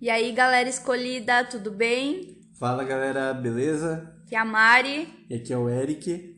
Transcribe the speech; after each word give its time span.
E 0.00 0.10
aí, 0.10 0.32
galera 0.32 0.68
escolhida, 0.68 1.44
tudo 1.44 1.70
bem? 1.70 2.38
Fala 2.58 2.84
galera, 2.84 3.32
beleza? 3.32 4.14
Aqui 4.24 4.34
é 4.34 4.38
a 4.38 4.44
Mari. 4.44 5.08
E 5.30 5.34
aqui 5.34 5.52
é 5.52 5.58
o 5.58 5.68
Eric. 5.68 6.36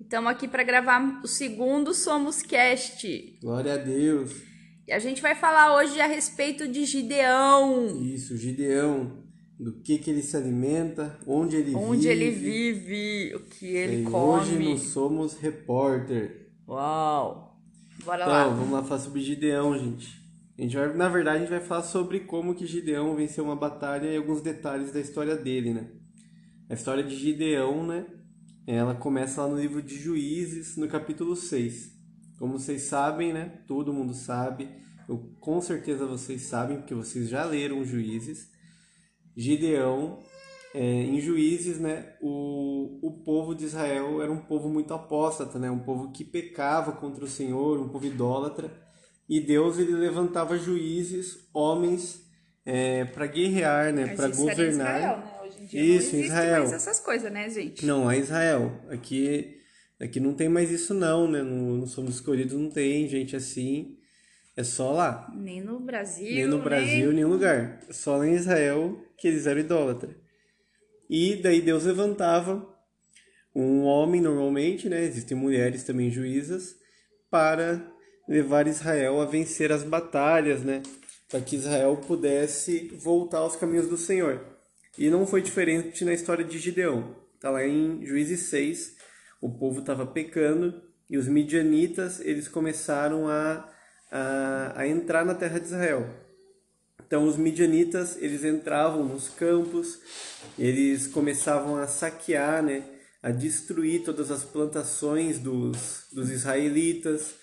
Estamos 0.00 0.30
aqui 0.30 0.46
para 0.46 0.62
gravar 0.62 1.20
o 1.22 1.26
segundo 1.26 1.94
Somos 1.94 2.42
Cast. 2.42 3.38
Glória 3.40 3.74
a 3.74 3.76
Deus. 3.76 4.32
E 4.86 4.92
a 4.92 4.98
gente 4.98 5.22
vai 5.22 5.34
falar 5.34 5.74
hoje 5.76 6.00
a 6.00 6.06
respeito 6.06 6.68
de 6.68 6.84
Gideão. 6.84 8.00
Isso, 8.02 8.36
Gideão. 8.36 9.22
Do 9.58 9.80
que, 9.80 9.96
que 9.98 10.10
ele 10.10 10.22
se 10.22 10.36
alimenta, 10.36 11.16
onde 11.24 11.54
ele 11.56 11.72
Onde 11.74 12.08
vive. 12.08 12.10
ele 12.10 12.30
vive, 12.32 13.36
o 13.36 13.40
que 13.40 13.66
ele 13.66 14.02
E 14.02 14.04
come. 14.04 14.16
hoje 14.16 14.58
nós 14.58 14.80
somos 14.88 15.34
repórter. 15.34 16.50
Uau! 16.66 17.60
Bora 18.04 18.22
Então, 18.22 18.32
lá. 18.32 18.48
vamos 18.48 18.70
lá 18.72 18.82
falar 18.82 19.00
sobre 19.00 19.20
Gideão, 19.20 19.78
gente. 19.78 20.20
Gente 20.58 20.76
vai, 20.76 20.94
na 20.94 21.08
verdade, 21.08 21.36
a 21.36 21.40
gente 21.40 21.50
vai 21.50 21.60
falar 21.60 21.82
sobre 21.82 22.20
como 22.20 22.54
que 22.54 22.66
Gideão 22.66 23.16
venceu 23.16 23.44
uma 23.44 23.56
batalha 23.56 24.06
e 24.06 24.16
alguns 24.16 24.42
detalhes 24.42 24.92
da 24.92 25.00
história 25.00 25.34
dele, 25.34 25.72
né? 25.72 25.90
A 26.68 26.74
história 26.74 27.02
de 27.02 27.16
Gideão, 27.16 27.86
né? 27.86 28.06
Ela 28.66 28.94
começa 28.94 29.42
lá 29.42 29.48
no 29.48 29.58
livro 29.58 29.82
de 29.82 29.98
Juízes, 29.98 30.76
no 30.76 30.86
capítulo 30.88 31.34
6. 31.34 31.90
Como 32.38 32.58
vocês 32.58 32.82
sabem, 32.82 33.32
né? 33.32 33.62
Todo 33.66 33.92
mundo 33.92 34.14
sabe. 34.14 34.68
Eu, 35.08 35.18
com 35.40 35.60
certeza 35.60 36.06
vocês 36.06 36.42
sabem, 36.42 36.78
porque 36.78 36.94
vocês 36.94 37.28
já 37.28 37.44
leram 37.44 37.84
Juízes. 37.84 38.50
Gideão, 39.36 40.20
é, 40.74 40.84
em 40.84 41.20
Juízes, 41.20 41.78
né? 41.78 42.14
O, 42.20 42.98
o 43.02 43.22
povo 43.24 43.54
de 43.54 43.64
Israel 43.64 44.22
era 44.22 44.30
um 44.30 44.40
povo 44.40 44.68
muito 44.68 44.92
apóstata, 44.92 45.58
né? 45.58 45.70
Um 45.70 45.80
povo 45.80 46.12
que 46.12 46.24
pecava 46.24 46.92
contra 46.92 47.24
o 47.24 47.28
Senhor, 47.28 47.80
um 47.80 47.88
povo 47.88 48.06
idólatra. 48.06 48.70
E 49.28 49.40
Deus 49.40 49.78
ele 49.78 49.92
levantava 49.92 50.58
juízes, 50.58 51.48
homens, 51.52 52.22
é, 52.64 53.04
para 53.04 53.26
guerrear, 53.26 53.92
né? 53.92 54.14
Para 54.14 54.28
governar. 54.28 54.68
Israel, 54.68 55.18
né? 55.18 55.32
Hoje 55.42 55.62
em 55.62 55.66
dia 55.66 55.80
Isso, 55.82 56.16
não 56.16 56.24
Israel. 56.24 56.60
mais 56.60 56.72
essas 56.72 57.00
coisas, 57.00 57.32
né, 57.32 57.48
gente? 57.48 57.84
Não, 57.84 58.10
é 58.10 58.18
Israel. 58.18 58.80
Aqui, 58.88 59.58
aqui 60.00 60.20
não 60.20 60.34
tem 60.34 60.48
mais 60.48 60.70
isso 60.70 60.94
não, 60.94 61.28
né? 61.28 61.42
No, 61.42 61.78
no 61.78 61.86
Somos 61.86 62.14
Escolhidos 62.14 62.58
não 62.58 62.70
tem 62.70 63.08
gente 63.08 63.34
assim. 63.34 63.96
É 64.56 64.62
só 64.62 64.92
lá. 64.92 65.32
Nem 65.34 65.62
no 65.62 65.80
Brasil, 65.80 66.34
Nem 66.34 66.46
no 66.46 66.60
Brasil, 66.60 67.10
em 67.10 67.14
nenhum 67.14 67.30
lugar. 67.30 67.80
Só 67.90 68.18
lá 68.18 68.26
em 68.26 68.34
Israel 68.34 69.02
que 69.16 69.26
eles 69.26 69.46
eram 69.46 69.60
idólatras. 69.60 70.14
E 71.08 71.36
daí 71.36 71.60
Deus 71.60 71.84
levantava 71.84 72.68
um 73.54 73.82
homem 73.82 74.20
normalmente, 74.20 74.88
né? 74.88 75.02
Existem 75.04 75.36
mulheres 75.36 75.84
também 75.84 76.10
juízas, 76.10 76.76
para 77.30 77.91
levar 78.28 78.66
Israel 78.66 79.20
a 79.20 79.24
vencer 79.24 79.72
as 79.72 79.82
batalhas, 79.82 80.62
né? 80.62 80.82
Para 81.28 81.40
que 81.40 81.56
Israel 81.56 81.96
pudesse 81.96 82.88
voltar 82.96 83.38
aos 83.38 83.56
caminhos 83.56 83.88
do 83.88 83.96
Senhor. 83.96 84.40
E 84.98 85.08
não 85.08 85.26
foi 85.26 85.40
diferente 85.40 86.04
na 86.04 86.12
história 86.12 86.44
de 86.44 86.58
Gideão. 86.58 87.16
Tá 87.40 87.50
lá 87.50 87.66
em 87.66 88.04
Juízes 88.04 88.40
6, 88.50 88.96
o 89.40 89.50
povo 89.50 89.80
estava 89.80 90.06
pecando 90.06 90.82
e 91.10 91.18
os 91.18 91.26
midianitas, 91.26 92.20
eles 92.20 92.48
começaram 92.48 93.28
a, 93.28 93.68
a, 94.10 94.72
a 94.76 94.86
entrar 94.86 95.24
na 95.24 95.34
terra 95.34 95.58
de 95.58 95.66
Israel. 95.66 96.08
Então 97.04 97.26
os 97.26 97.36
midianitas, 97.36 98.16
eles 98.16 98.44
entravam 98.44 99.04
nos 99.04 99.28
campos, 99.28 99.98
eles 100.58 101.06
começavam 101.06 101.76
a 101.76 101.86
saquear, 101.86 102.62
né, 102.62 102.84
a 103.22 103.30
destruir 103.30 104.02
todas 104.04 104.30
as 104.30 104.42
plantações 104.42 105.38
dos, 105.38 106.06
dos 106.12 106.30
israelitas, 106.30 107.34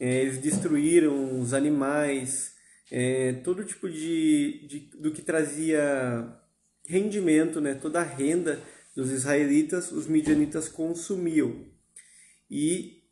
eles 0.00 0.38
destruíram 0.38 1.38
os 1.40 1.52
animais, 1.52 2.54
eh, 2.90 3.34
todo 3.44 3.64
tipo 3.64 3.88
de, 3.88 4.66
de 4.66 4.78
do 4.98 5.12
que 5.12 5.20
trazia 5.20 6.40
rendimento, 6.86 7.60
né, 7.60 7.74
toda 7.74 8.00
a 8.00 8.04
renda 8.04 8.60
dos 8.96 9.10
israelitas, 9.10 9.92
os 9.92 10.06
midianitas 10.06 10.68
consumiam. 10.68 11.66
E 12.50 13.04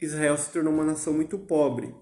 Israel 0.00 0.38
se 0.38 0.50
tornou 0.50 0.72
uma 0.72 0.84
nação 0.84 1.12
muito 1.12 1.38
pobre, 1.38 1.94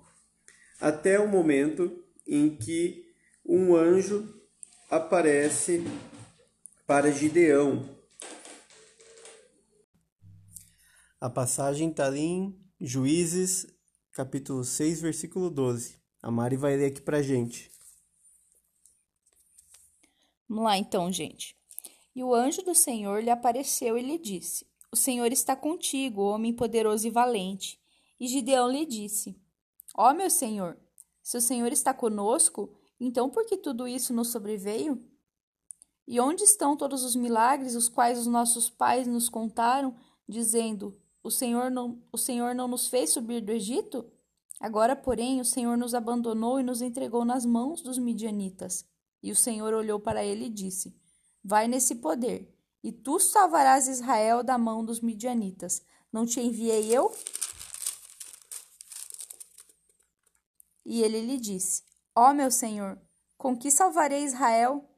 até 0.81 1.19
o 1.19 1.27
momento 1.27 2.05
em 2.27 2.55
que 2.57 3.07
um 3.45 3.75
anjo 3.75 4.41
aparece 4.91 5.83
para 6.87 7.11
Gideão. 7.11 7.97
A 11.21 11.31
passagem 11.31 11.91
está 11.91 12.07
ali 12.07 12.21
em 12.21 12.67
Juízes, 12.81 13.67
capítulo 14.17 14.65
6, 14.65 15.03
versículo 15.03 15.51
12. 15.51 16.01
A 16.23 16.31
Mari 16.31 16.57
vai 16.57 16.75
ler 16.75 16.87
aqui 16.87 17.03
pra 17.03 17.21
gente. 17.21 17.71
Vamos 20.49 20.65
lá 20.65 20.79
então, 20.79 21.13
gente. 21.13 21.55
E 22.15 22.25
o 22.25 22.35
anjo 22.35 22.63
do 22.63 22.75
Senhor 22.75 23.23
lhe 23.23 23.29
apareceu 23.29 23.99
e 23.99 24.01
lhe 24.01 24.17
disse: 24.17 24.67
O 24.91 24.97
Senhor 24.97 25.31
está 25.31 25.55
contigo, 25.55 26.23
homem 26.23 26.55
poderoso 26.55 27.07
e 27.07 27.11
valente. 27.11 27.79
E 28.19 28.27
Gideão 28.27 28.71
lhe 28.71 28.87
disse: 28.87 29.39
Ó 29.95 30.15
meu 30.15 30.31
Senhor, 30.31 30.79
se 31.23 31.37
o 31.37 31.41
Senhor 31.43 31.71
está 31.71 31.93
conosco, 31.93 32.75
então 32.99 33.29
por 33.29 33.45
que 33.45 33.59
tudo 33.59 33.87
isso 33.87 34.15
nos 34.15 34.29
sobreveio? 34.29 35.07
E 36.09 36.19
onde 36.21 36.43
estão 36.43 36.75
todos 36.75 37.05
os 37.05 37.15
milagres 37.15 37.75
os 37.75 37.87
quais 37.87 38.19
os 38.19 38.27
nossos 38.27 38.71
pais 38.71 39.07
nos 39.07 39.29
contaram, 39.29 39.95
dizendo: 40.27 40.99
O 41.27 41.31
Senhor 41.31 41.73
não, 41.73 42.01
o 42.13 42.17
Senhor 42.17 42.55
não 42.55 42.69
nos 42.69 42.87
fez 42.87 43.11
subir 43.11 43.41
do 43.41 43.51
Egito? 43.51 44.09
Agora, 44.61 44.95
porém, 44.95 45.41
o 45.41 45.45
Senhor 45.45 45.77
nos 45.77 45.93
abandonou 45.93 46.61
e 46.61 46.63
nos 46.63 46.81
entregou 46.81 47.25
nas 47.25 47.45
mãos 47.45 47.83
dos 47.83 47.99
midianitas. 47.99 48.87
E 49.21 49.33
o 49.33 49.35
Senhor 49.35 49.75
olhou 49.75 49.99
para 49.99 50.25
ele 50.25 50.45
e 50.45 50.49
disse: 50.49 50.97
Vai 51.43 51.67
nesse 51.67 51.97
poder, 51.97 52.57
e 52.81 52.93
tu 52.93 53.19
salvarás 53.19 53.89
Israel 53.89 54.45
da 54.45 54.57
mão 54.57 54.85
dos 54.85 55.01
midianitas. 55.01 55.83
Não 56.13 56.25
te 56.25 56.39
enviei 56.41 56.97
eu? 56.97 57.13
E 60.85 61.03
ele 61.03 61.23
lhe 61.23 61.41
disse: 61.41 61.83
Ó 62.15 62.33
meu 62.33 62.53
Senhor, 62.53 63.01
com 63.37 63.59
que 63.59 63.69
salvarei 63.69 64.23
Israel? 64.23 64.89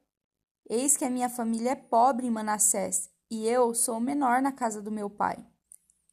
Eis 0.69 0.95
que 0.95 1.05
a 1.05 1.09
minha 1.09 1.27
família 1.27 1.71
é 1.71 1.75
pobre 1.75 2.27
em 2.27 2.29
Manassés, 2.29 3.09
e 3.31 3.47
eu 3.47 3.73
sou 3.73 3.97
o 3.97 3.99
menor 3.99 4.43
na 4.43 4.51
casa 4.51 4.79
do 4.79 4.91
meu 4.91 5.09
pai. 5.09 5.48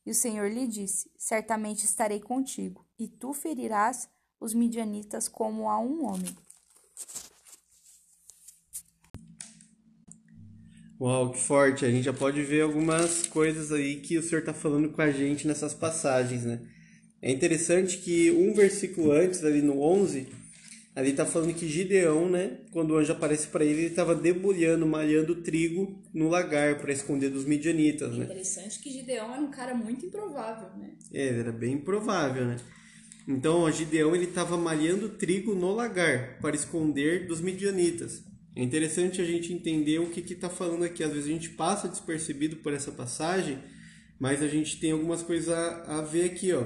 E 0.06 0.10
o 0.12 0.14
Senhor 0.14 0.48
lhe 0.48 0.68
disse: 0.68 1.10
Certamente 1.18 1.84
estarei 1.84 2.20
contigo, 2.20 2.86
e 2.96 3.08
tu 3.08 3.32
ferirás 3.32 4.08
os 4.40 4.54
midianitas 4.54 5.26
como 5.26 5.68
a 5.68 5.80
um 5.80 6.06
homem. 6.06 6.32
Uau, 11.00 11.32
que 11.32 11.40
forte! 11.40 11.84
A 11.84 11.90
gente 11.90 12.04
já 12.04 12.12
pode 12.12 12.40
ver 12.42 12.62
algumas 12.62 13.26
coisas 13.26 13.72
aí 13.72 14.00
que 14.00 14.16
o 14.16 14.22
Senhor 14.22 14.40
está 14.40 14.54
falando 14.54 14.90
com 14.90 15.02
a 15.02 15.10
gente 15.10 15.46
nessas 15.46 15.74
passagens, 15.74 16.44
né? 16.44 16.62
É 17.20 17.30
interessante 17.30 17.98
que 17.98 18.30
um 18.30 18.54
versículo 18.54 19.10
antes, 19.10 19.44
ali 19.44 19.60
no 19.60 19.80
11, 19.80 20.28
ali 20.96 21.10
está 21.10 21.26
falando 21.26 21.52
que 21.52 21.68
Gideão, 21.68 22.26
né, 22.28 22.56
quando 22.72 22.92
o 22.92 22.96
anjo 22.96 23.12
aparece 23.12 23.48
para 23.48 23.62
ele, 23.62 23.80
ele 23.80 23.86
estava 23.88 24.14
debulhando, 24.14 24.86
malhando 24.86 25.42
trigo 25.42 26.02
no 26.12 26.30
lagar 26.30 26.80
para 26.80 26.90
esconder 26.90 27.28
dos 27.28 27.44
midianitas, 27.44 28.16
né? 28.16 28.24
Interessante 28.24 28.80
que 28.80 28.90
Gideão 28.90 29.30
era 29.30 29.42
um 29.42 29.50
cara 29.50 29.74
muito 29.74 30.06
improvável, 30.06 30.70
né? 30.78 30.94
É, 31.12 31.26
era 31.26 31.52
bem 31.52 31.74
improvável, 31.74 32.46
né? 32.46 32.56
Então, 33.28 33.70
Gideão 33.70 34.14
ele 34.14 34.24
estava 34.24 34.56
malhando 34.56 35.10
trigo 35.10 35.54
no 35.54 35.74
lagar 35.74 36.38
para 36.40 36.56
esconder 36.56 37.26
dos 37.26 37.42
midianitas. 37.42 38.24
É 38.54 38.62
interessante 38.62 39.20
a 39.20 39.24
gente 39.24 39.52
entender 39.52 39.98
o 39.98 40.08
que 40.08 40.20
está 40.32 40.48
falando 40.48 40.84
aqui. 40.84 41.04
Às 41.04 41.12
vezes 41.12 41.26
a 41.28 41.32
gente 41.32 41.50
passa 41.50 41.88
despercebido 41.88 42.56
por 42.56 42.72
essa 42.72 42.90
passagem, 42.90 43.58
mas 44.18 44.42
a 44.42 44.48
gente 44.48 44.80
tem 44.80 44.92
algumas 44.92 45.22
coisas 45.22 45.50
a, 45.50 45.98
a 45.98 46.00
ver 46.00 46.24
aqui, 46.24 46.54
ó. 46.54 46.64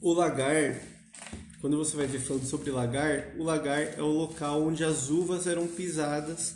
O 0.00 0.14
lagar, 0.14 0.80
quando 1.60 1.76
você 1.76 1.96
vai 1.96 2.06
ver 2.06 2.20
falando 2.20 2.46
sobre 2.46 2.70
lagar, 2.70 3.34
o 3.36 3.42
lagar 3.42 3.80
é 3.80 4.02
o 4.02 4.06
local 4.06 4.66
onde 4.66 4.84
as 4.84 5.10
uvas 5.10 5.46
eram 5.46 5.66
pisadas 5.66 6.54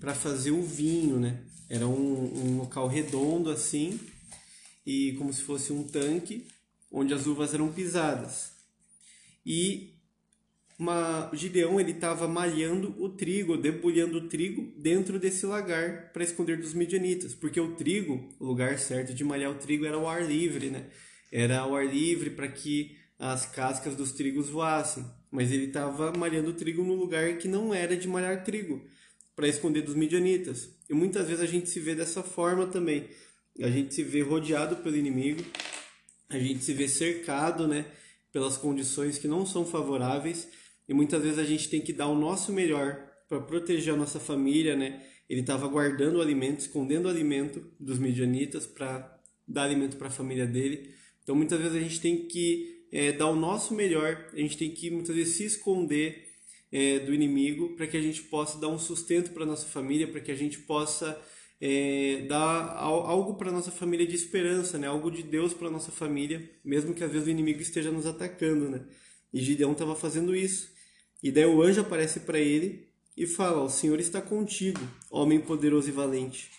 para 0.00 0.14
fazer 0.14 0.50
o 0.50 0.62
vinho, 0.62 1.18
né? 1.18 1.40
Era 1.68 1.86
um, 1.86 1.92
um 1.92 2.58
local 2.58 2.86
redondo 2.86 3.50
assim, 3.50 3.98
e 4.86 5.12
como 5.18 5.32
se 5.32 5.42
fosse 5.42 5.72
um 5.72 5.82
tanque 5.82 6.46
onde 6.92 7.12
as 7.12 7.26
uvas 7.26 7.52
eram 7.52 7.72
pisadas. 7.72 8.52
E 9.44 9.94
uma, 10.78 11.30
o 11.32 11.36
Gideão 11.36 11.80
ele 11.80 11.92
estava 11.92 12.28
malhando 12.28 12.94
o 13.02 13.08
trigo, 13.08 13.56
debulhando 13.56 14.18
o 14.18 14.28
trigo 14.28 14.72
dentro 14.76 15.18
desse 15.18 15.46
lagar 15.46 16.12
para 16.12 16.22
esconder 16.22 16.58
dos 16.58 16.74
midianitas, 16.74 17.34
porque 17.34 17.58
o 17.60 17.74
trigo, 17.74 18.28
o 18.38 18.44
lugar 18.44 18.78
certo 18.78 19.14
de 19.14 19.24
malhar 19.24 19.50
o 19.50 19.54
trigo 19.56 19.86
era 19.86 19.96
ao 19.96 20.08
ar 20.08 20.24
livre, 20.24 20.70
né? 20.70 20.86
Era 21.32 21.60
ao 21.60 21.74
ar 21.74 21.86
livre 21.86 22.30
para 22.30 22.48
que 22.48 22.95
as 23.18 23.46
cascas 23.46 23.96
dos 23.96 24.12
trigos 24.12 24.48
voassem, 24.48 25.04
mas 25.30 25.50
ele 25.50 25.66
estava 25.66 26.12
malhando 26.12 26.52
trigo 26.52 26.82
no 26.82 26.94
lugar 26.94 27.36
que 27.38 27.48
não 27.48 27.72
era 27.72 27.96
de 27.96 28.06
malhar 28.06 28.44
trigo, 28.44 28.84
para 29.34 29.48
esconder 29.48 29.82
dos 29.82 29.94
midianitas. 29.94 30.70
E 30.88 30.94
muitas 30.94 31.28
vezes 31.28 31.42
a 31.42 31.46
gente 31.46 31.68
se 31.68 31.80
vê 31.80 31.94
dessa 31.94 32.22
forma 32.22 32.66
também. 32.66 33.08
A 33.60 33.68
gente 33.68 33.94
se 33.94 34.02
vê 34.02 34.22
rodeado 34.22 34.76
pelo 34.76 34.96
inimigo, 34.96 35.42
a 36.28 36.38
gente 36.38 36.64
se 36.64 36.72
vê 36.72 36.88
cercado, 36.88 37.66
né, 37.66 37.86
pelas 38.32 38.56
condições 38.56 39.18
que 39.18 39.28
não 39.28 39.46
são 39.46 39.64
favoráveis, 39.64 40.48
e 40.88 40.94
muitas 40.94 41.22
vezes 41.22 41.38
a 41.38 41.44
gente 41.44 41.68
tem 41.68 41.80
que 41.80 41.92
dar 41.92 42.06
o 42.06 42.14
nosso 42.14 42.52
melhor 42.52 43.02
para 43.28 43.40
proteger 43.40 43.94
a 43.94 43.96
nossa 43.96 44.20
família, 44.20 44.76
né? 44.76 45.02
Ele 45.28 45.40
estava 45.40 45.66
guardando 45.66 46.16
o 46.16 46.22
alimento, 46.22 46.60
escondendo 46.60 47.06
o 47.06 47.08
alimento 47.08 47.64
dos 47.80 47.98
midianitas 47.98 48.66
para 48.66 49.20
dar 49.48 49.64
alimento 49.64 49.96
para 49.96 50.06
a 50.06 50.10
família 50.10 50.46
dele. 50.46 50.94
Então 51.22 51.34
muitas 51.34 51.58
vezes 51.58 51.76
a 51.76 51.80
gente 51.80 52.00
tem 52.00 52.28
que 52.28 52.75
é, 52.92 53.12
dar 53.12 53.28
o 53.28 53.36
nosso 53.36 53.74
melhor, 53.74 54.30
a 54.32 54.36
gente 54.36 54.56
tem 54.56 54.70
que 54.70 54.90
muitas 54.90 55.14
vezes 55.14 55.36
se 55.36 55.44
esconder 55.44 56.26
é, 56.70 56.98
do 57.00 57.14
inimigo 57.14 57.76
para 57.76 57.86
que 57.86 57.96
a 57.96 58.00
gente 58.00 58.22
possa 58.22 58.58
dar 58.58 58.68
um 58.68 58.78
sustento 58.78 59.32
para 59.32 59.46
nossa 59.46 59.66
família, 59.66 60.08
para 60.08 60.20
que 60.20 60.30
a 60.30 60.34
gente 60.34 60.58
possa 60.60 61.20
é, 61.60 62.24
dar 62.28 62.76
algo 62.76 63.34
para 63.34 63.50
nossa 63.50 63.70
família 63.70 64.06
de 64.06 64.14
esperança, 64.14 64.78
né? 64.78 64.86
Algo 64.86 65.10
de 65.10 65.22
Deus 65.22 65.54
para 65.54 65.70
nossa 65.70 65.90
família, 65.90 66.50
mesmo 66.64 66.94
que 66.94 67.02
às 67.02 67.10
vezes 67.10 67.26
o 67.26 67.30
inimigo 67.30 67.60
esteja 67.60 67.90
nos 67.90 68.06
atacando, 68.06 68.68
né? 68.68 68.84
E 69.32 69.40
Gideão 69.40 69.72
estava 69.72 69.94
fazendo 69.94 70.34
isso. 70.34 70.70
E 71.22 71.30
daí 71.30 71.46
o 71.46 71.62
anjo 71.62 71.80
aparece 71.80 72.20
para 72.20 72.38
ele 72.38 72.88
e 73.16 73.26
fala: 73.26 73.62
"O 73.62 73.70
Senhor 73.70 73.98
está 73.98 74.20
contigo, 74.20 74.80
homem 75.10 75.40
poderoso 75.40 75.88
e 75.88 75.92
valente". 75.92 76.50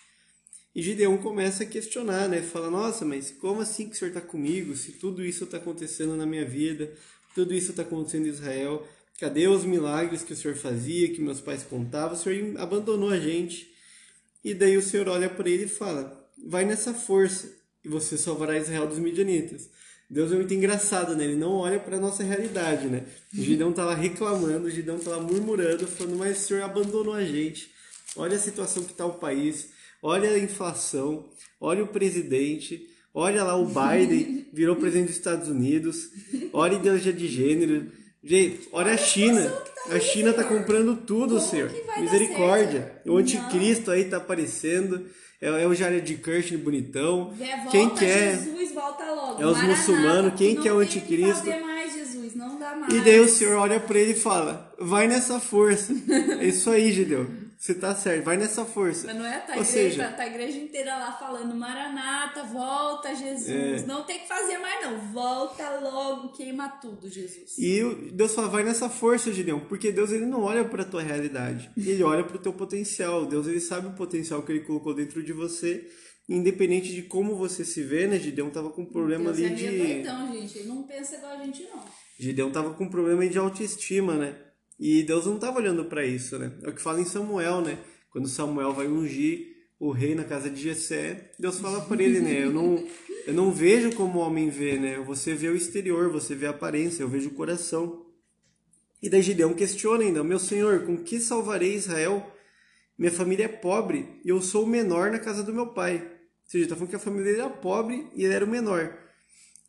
E 0.78 0.82
Gideão 0.82 1.18
começa 1.18 1.64
a 1.64 1.66
questionar, 1.66 2.28
né? 2.28 2.40
Fala: 2.40 2.70
"Nossa, 2.70 3.04
mas 3.04 3.32
como 3.32 3.60
assim 3.60 3.88
que 3.88 3.96
o 3.96 3.98
Senhor 3.98 4.10
está 4.10 4.20
comigo? 4.20 4.76
Se 4.76 4.92
tudo 4.92 5.24
isso 5.24 5.42
está 5.42 5.56
acontecendo 5.56 6.14
na 6.14 6.24
minha 6.24 6.44
vida, 6.44 6.92
tudo 7.34 7.52
isso 7.52 7.72
está 7.72 7.82
acontecendo 7.82 8.26
em 8.26 8.30
Israel, 8.30 8.86
cadê 9.18 9.48
os 9.48 9.64
milagres 9.64 10.22
que 10.22 10.32
o 10.32 10.36
Senhor 10.36 10.56
fazia, 10.56 11.12
que 11.12 11.20
meus 11.20 11.40
pais 11.40 11.64
contavam? 11.64 12.16
O 12.16 12.16
Senhor 12.16 12.60
abandonou 12.60 13.10
a 13.10 13.18
gente". 13.18 13.74
E 14.44 14.54
daí 14.54 14.76
o 14.76 14.82
Senhor 14.82 15.08
olha 15.08 15.28
para 15.28 15.50
ele 15.50 15.64
e 15.64 15.68
fala: 15.68 16.30
Vai 16.46 16.64
nessa 16.64 16.94
força 16.94 17.52
e 17.84 17.88
você 17.88 18.16
salvará 18.16 18.56
Israel 18.56 18.86
dos 18.86 19.00
midianitas. 19.00 19.68
Deus 20.08 20.30
é 20.30 20.36
muito 20.36 20.54
engraçado, 20.54 21.16
né? 21.16 21.24
Ele 21.24 21.34
não 21.34 21.54
olha 21.54 21.80
para 21.80 21.98
nossa 21.98 22.22
realidade, 22.22 22.86
né? 22.86 23.04
O 23.36 23.42
Gideão 23.42 23.72
tá 23.72 23.84
lá 23.84 23.96
reclamando, 23.96 24.68
o 24.68 24.70
Gideão 24.70 25.00
tá 25.00 25.10
lá 25.10 25.20
murmurando, 25.20 25.88
falando: 25.88 26.16
Mas 26.16 26.38
o 26.38 26.46
Senhor 26.46 26.62
abandonou 26.62 27.14
a 27.14 27.24
gente. 27.24 27.68
Olha 28.14 28.36
a 28.36 28.40
situação 28.40 28.84
que 28.84 28.92
está 28.92 29.04
o 29.04 29.14
país, 29.14 29.76
olha 30.02 30.30
a 30.30 30.38
inflação, 30.38 31.28
olha 31.60 31.84
o 31.84 31.88
presidente, 31.88 32.86
olha 33.12 33.42
lá 33.44 33.56
o 33.56 33.66
Biden, 33.66 34.46
virou 34.52 34.76
presidente 34.76 35.08
dos 35.08 35.16
Estados 35.16 35.48
Unidos, 35.48 36.10
olha 36.52 36.76
a 36.76 36.80
ideologia 36.80 37.12
de 37.12 37.26
gênero. 37.26 37.90
Gente, 38.22 38.68
olha 38.72 38.92
a 38.92 38.96
China. 38.96 39.52
A 39.90 40.00
China 40.00 40.30
está 40.30 40.44
comprando 40.44 40.96
tudo, 40.96 41.36
Como 41.36 41.40
Senhor. 41.40 41.70
Misericórdia. 41.98 43.00
O 43.06 43.16
anticristo 43.16 43.90
aí 43.90 44.02
está 44.02 44.16
aparecendo. 44.16 45.06
É, 45.40 45.62
é 45.62 45.66
o 45.66 45.74
Jared 45.74 46.14
Kirchner 46.16 46.60
bonitão. 46.60 47.32
É, 47.40 47.70
quem 47.70 47.88
quer? 47.90 48.36
Jesus, 48.38 48.74
volta 48.74 49.04
logo. 49.12 49.40
É 49.40 49.46
os 49.46 49.62
muçulmanos. 49.62 50.34
Quem 50.34 50.56
quer 50.56 50.72
o 50.72 50.80
anticristo? 50.80 51.46
Não 51.46 51.62
mais, 51.62 51.94
Jesus. 51.94 52.34
Não 52.34 52.58
dá 52.58 52.74
mais. 52.74 52.92
E 52.92 53.00
daí 53.00 53.20
o 53.20 53.28
Senhor 53.28 53.56
olha 53.56 53.78
para 53.78 53.98
ele 53.98 54.12
e 54.12 54.20
fala: 54.20 54.74
Vai 54.78 55.06
nessa 55.06 55.38
força. 55.38 55.94
é 56.40 56.46
isso 56.46 56.68
aí, 56.70 56.92
Gideão. 56.92 57.47
Você 57.58 57.74
tá 57.74 57.92
certo, 57.92 58.24
vai 58.24 58.36
nessa 58.36 58.64
força. 58.64 59.08
Mas 59.08 59.16
não 59.16 59.26
é 59.26 59.40
tá 59.40 59.54
a 59.54 59.56
igreja, 59.56 59.72
seja, 59.72 60.08
tá 60.12 60.22
a 60.22 60.26
igreja 60.28 60.58
inteira 60.58 60.96
lá 60.96 61.10
falando, 61.10 61.52
Maranata, 61.56 62.44
volta, 62.44 63.12
Jesus. 63.16 63.82
É. 63.82 63.84
Não 63.84 64.04
tem 64.04 64.20
que 64.20 64.28
fazer 64.28 64.58
mais, 64.58 64.86
não. 64.86 64.98
Volta 65.10 65.80
logo, 65.80 66.28
queima 66.28 66.68
tudo, 66.68 67.10
Jesus. 67.10 67.58
E 67.58 68.12
Deus 68.12 68.32
fala, 68.32 68.46
vai 68.46 68.62
nessa 68.62 68.88
força, 68.88 69.32
Gideão, 69.32 69.58
porque 69.58 69.90
Deus 69.90 70.12
ele 70.12 70.24
não 70.24 70.42
olha 70.42 70.64
para 70.64 70.84
tua 70.84 71.02
realidade, 71.02 71.68
ele 71.76 72.04
olha 72.04 72.22
para 72.22 72.36
o 72.36 72.40
teu 72.40 72.52
potencial. 72.52 73.26
Deus 73.26 73.48
ele 73.48 73.60
sabe 73.60 73.88
o 73.88 73.92
potencial 73.96 74.40
que 74.44 74.52
ele 74.52 74.60
colocou 74.60 74.94
dentro 74.94 75.20
de 75.20 75.32
você. 75.32 75.84
Independente 76.28 76.94
de 76.94 77.02
como 77.02 77.34
você 77.34 77.64
se 77.64 77.82
vê, 77.82 78.06
né? 78.06 78.20
Gideão 78.20 78.50
tava 78.50 78.70
com 78.70 78.82
um 78.82 78.86
problema 78.86 79.32
Deus 79.32 79.38
ali 79.38 79.46
é 79.46 79.48
de. 79.48 79.92
Então, 80.00 80.32
gente, 80.32 80.58
ele 80.58 80.68
não 80.68 80.82
pensa 80.84 81.16
igual 81.16 81.32
a 81.32 81.44
gente, 81.44 81.62
não. 81.64 81.82
Gideão 82.20 82.52
tava 82.52 82.74
com 82.74 82.84
um 82.84 82.90
problema 82.90 83.26
de 83.26 83.38
autoestima, 83.38 84.14
né? 84.14 84.36
E 84.78 85.02
Deus 85.02 85.26
não 85.26 85.34
estava 85.34 85.58
olhando 85.58 85.84
para 85.84 86.06
isso, 86.06 86.38
né? 86.38 86.52
É 86.62 86.68
o 86.68 86.72
que 86.72 86.80
fala 86.80 87.00
em 87.00 87.04
Samuel, 87.04 87.60
né? 87.60 87.78
Quando 88.10 88.28
Samuel 88.28 88.72
vai 88.72 88.86
ungir 88.86 89.56
o 89.80 89.90
rei 89.90 90.14
na 90.14 90.24
casa 90.24 90.48
de 90.48 90.60
Jessé, 90.60 91.32
Deus 91.38 91.58
fala 91.58 91.80
para 91.80 92.02
ele, 92.02 92.20
né? 92.20 92.44
Eu 92.44 92.52
não, 92.52 92.84
eu 93.26 93.34
não 93.34 93.52
vejo 93.52 93.92
como 93.94 94.18
o 94.18 94.22
homem 94.22 94.50
vê, 94.50 94.78
né? 94.78 94.98
Você 95.00 95.34
vê 95.34 95.48
o 95.48 95.56
exterior, 95.56 96.10
você 96.10 96.34
vê 96.34 96.46
a 96.46 96.50
aparência, 96.50 97.02
eu 97.02 97.08
vejo 97.08 97.28
o 97.28 97.34
coração. 97.34 98.06
E 99.02 99.08
daí 99.08 99.22
Gideão 99.22 99.54
questiona 99.54 100.02
ainda, 100.02 100.24
meu 100.24 100.38
senhor, 100.38 100.84
com 100.84 100.96
que 100.96 101.20
salvarei 101.20 101.74
Israel? 101.74 102.34
Minha 102.96 103.12
família 103.12 103.44
é 103.44 103.48
pobre 103.48 104.20
e 104.24 104.28
eu 104.28 104.42
sou 104.42 104.64
o 104.64 104.66
menor 104.66 105.10
na 105.10 105.20
casa 105.20 105.42
do 105.44 105.54
meu 105.54 105.68
pai. 105.68 105.98
Ou 105.98 106.50
seja, 106.50 106.64
está 106.64 106.74
falando 106.74 106.90
que 106.90 106.96
a 106.96 107.00
família 107.00 107.32
era 107.32 107.48
pobre 107.48 108.08
e 108.14 108.24
ele 108.24 108.34
era 108.34 108.44
o 108.44 108.48
menor. 108.48 108.98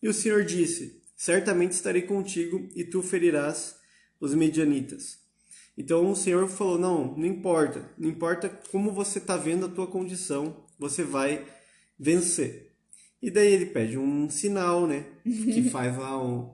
E 0.02 0.10
o 0.10 0.14
Senhor 0.14 0.44
disse, 0.44 1.04
certamente 1.16 1.74
estarei 1.74 2.04
contigo 2.04 2.68
e 2.76 2.84
tu 2.84 3.04
ferirás 3.04 3.79
os 4.20 4.34
medianitas. 4.34 5.20
Então 5.78 6.12
o 6.12 6.16
Senhor 6.16 6.48
falou: 6.48 6.78
não, 6.78 7.16
não 7.18 7.26
importa, 7.26 7.90
não 7.98 8.10
importa 8.10 8.50
como 8.72 8.92
você 8.92 9.20
está 9.20 9.38
vendo 9.38 9.66
a 9.66 9.70
tua 9.70 9.88
condição, 9.88 10.66
você 10.78 11.04
vai 11.04 11.46
vencer. 11.98 12.70
E 13.22 13.30
daí 13.30 13.52
ele 13.52 13.66
pede 13.66 13.98
um 13.98 14.30
sinal, 14.30 14.88
né? 14.88 15.06
Que 15.24 15.64
faz 15.72 15.98
lá 15.98 16.22
um, 16.22 16.54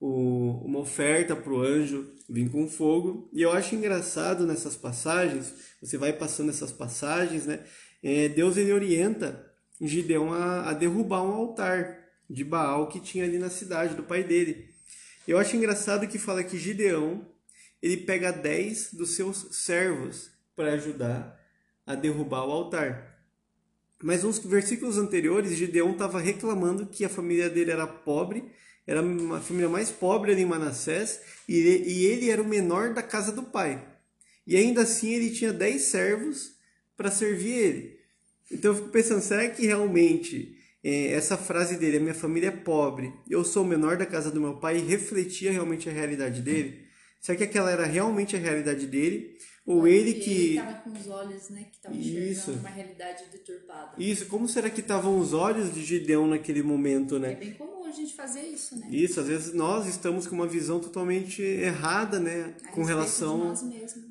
um, 0.00 0.50
uma 0.64 0.78
oferta 0.80 1.34
para 1.34 1.52
o 1.52 1.60
anjo 1.60 2.12
vir 2.28 2.50
com 2.50 2.68
fogo. 2.68 3.28
E 3.32 3.42
eu 3.42 3.52
acho 3.52 3.74
engraçado 3.74 4.46
nessas 4.46 4.76
passagens, 4.76 5.54
você 5.80 5.98
vai 5.98 6.12
passando 6.12 6.50
essas 6.50 6.72
passagens, 6.72 7.46
né? 7.46 7.64
É, 8.02 8.28
Deus 8.28 8.56
ele 8.56 8.72
orienta 8.72 9.50
Gideão 9.80 10.32
a, 10.32 10.70
a 10.70 10.72
derrubar 10.72 11.22
um 11.22 11.32
altar 11.32 11.98
de 12.28 12.44
Baal 12.44 12.88
que 12.88 13.00
tinha 13.00 13.24
ali 13.24 13.38
na 13.38 13.50
cidade 13.50 13.94
do 13.94 14.02
pai 14.02 14.22
dele. 14.22 14.73
Eu 15.26 15.38
acho 15.38 15.56
engraçado 15.56 16.06
que 16.06 16.18
fala 16.18 16.44
que 16.44 16.58
Gideão 16.58 17.26
ele 17.82 17.98
pega 17.98 18.30
10 18.30 18.92
dos 18.92 19.14
seus 19.14 19.48
servos 19.52 20.30
para 20.54 20.72
ajudar 20.74 21.40
a 21.86 21.94
derrubar 21.94 22.46
o 22.46 22.52
altar. 22.52 23.18
Mas 24.02 24.22
uns 24.22 24.38
versículos 24.38 24.98
anteriores, 24.98 25.56
Gideão 25.56 25.92
estava 25.92 26.20
reclamando 26.20 26.86
que 26.86 27.04
a 27.04 27.08
família 27.08 27.48
dele 27.48 27.70
era 27.70 27.86
pobre, 27.86 28.44
era 28.86 29.00
uma 29.00 29.40
família 29.40 29.68
mais 29.68 29.90
pobre 29.90 30.32
ali 30.32 30.42
em 30.42 30.46
Manassés, 30.46 31.20
e 31.48 32.04
ele 32.04 32.28
era 32.28 32.42
o 32.42 32.46
menor 32.46 32.92
da 32.92 33.02
casa 33.02 33.32
do 33.32 33.44
pai. 33.44 33.82
E 34.46 34.56
ainda 34.56 34.82
assim 34.82 35.14
ele 35.14 35.30
tinha 35.30 35.54
10 35.54 35.82
servos 35.82 36.54
para 36.96 37.10
servir 37.10 37.52
ele. 37.52 38.00
Então 38.52 38.72
eu 38.72 38.76
fico 38.76 38.90
pensando, 38.90 39.22
será 39.22 39.48
que 39.48 39.66
realmente 39.66 40.53
essa 40.84 41.38
frase 41.38 41.78
dele, 41.78 41.96
a 41.96 42.00
minha 42.00 42.14
família 42.14 42.48
é 42.48 42.50
pobre, 42.50 43.12
eu 43.28 43.42
sou 43.42 43.64
o 43.64 43.66
menor 43.66 43.96
da 43.96 44.04
casa 44.04 44.30
do 44.30 44.40
meu 44.40 44.56
pai, 44.56 44.78
refletia 44.78 45.50
realmente 45.50 45.88
a 45.88 45.92
realidade 45.92 46.42
dele? 46.42 46.84
Será 47.18 47.38
que 47.38 47.44
aquela 47.44 47.70
era 47.70 47.86
realmente 47.86 48.36
a 48.36 48.38
realidade 48.38 48.86
dele? 48.86 49.38
Ou 49.66 49.88
ele 49.88 50.14
que. 50.14 50.30
Ele 50.30 50.58
estava 50.58 50.74
com 50.80 50.90
os 50.90 51.08
olhos, 51.08 51.48
né? 51.48 51.64
Que 51.70 51.76
estava 51.76 51.96
enxergando 51.96 52.60
uma 52.60 52.68
realidade 52.68 53.24
deturpada. 53.32 53.92
Isso, 53.96 54.26
como 54.26 54.46
será 54.46 54.68
que 54.68 54.80
estavam 54.80 55.18
os 55.18 55.32
olhos 55.32 55.72
de 55.72 55.82
Gideão 55.82 56.26
naquele 56.26 56.62
momento, 56.62 57.18
né? 57.18 57.32
É 57.32 57.36
bem 57.36 57.54
comum 57.54 57.86
a 57.86 57.90
gente 57.90 58.14
fazer 58.14 58.42
isso, 58.42 58.78
né? 58.78 58.88
Isso, 58.90 59.20
às 59.20 59.26
vezes 59.26 59.54
nós 59.54 59.86
estamos 59.86 60.26
com 60.26 60.34
uma 60.34 60.46
visão 60.46 60.78
totalmente 60.78 61.40
errada, 61.40 62.20
né? 62.20 62.54
A 62.62 62.72
com 62.72 62.84
relação 62.84 63.54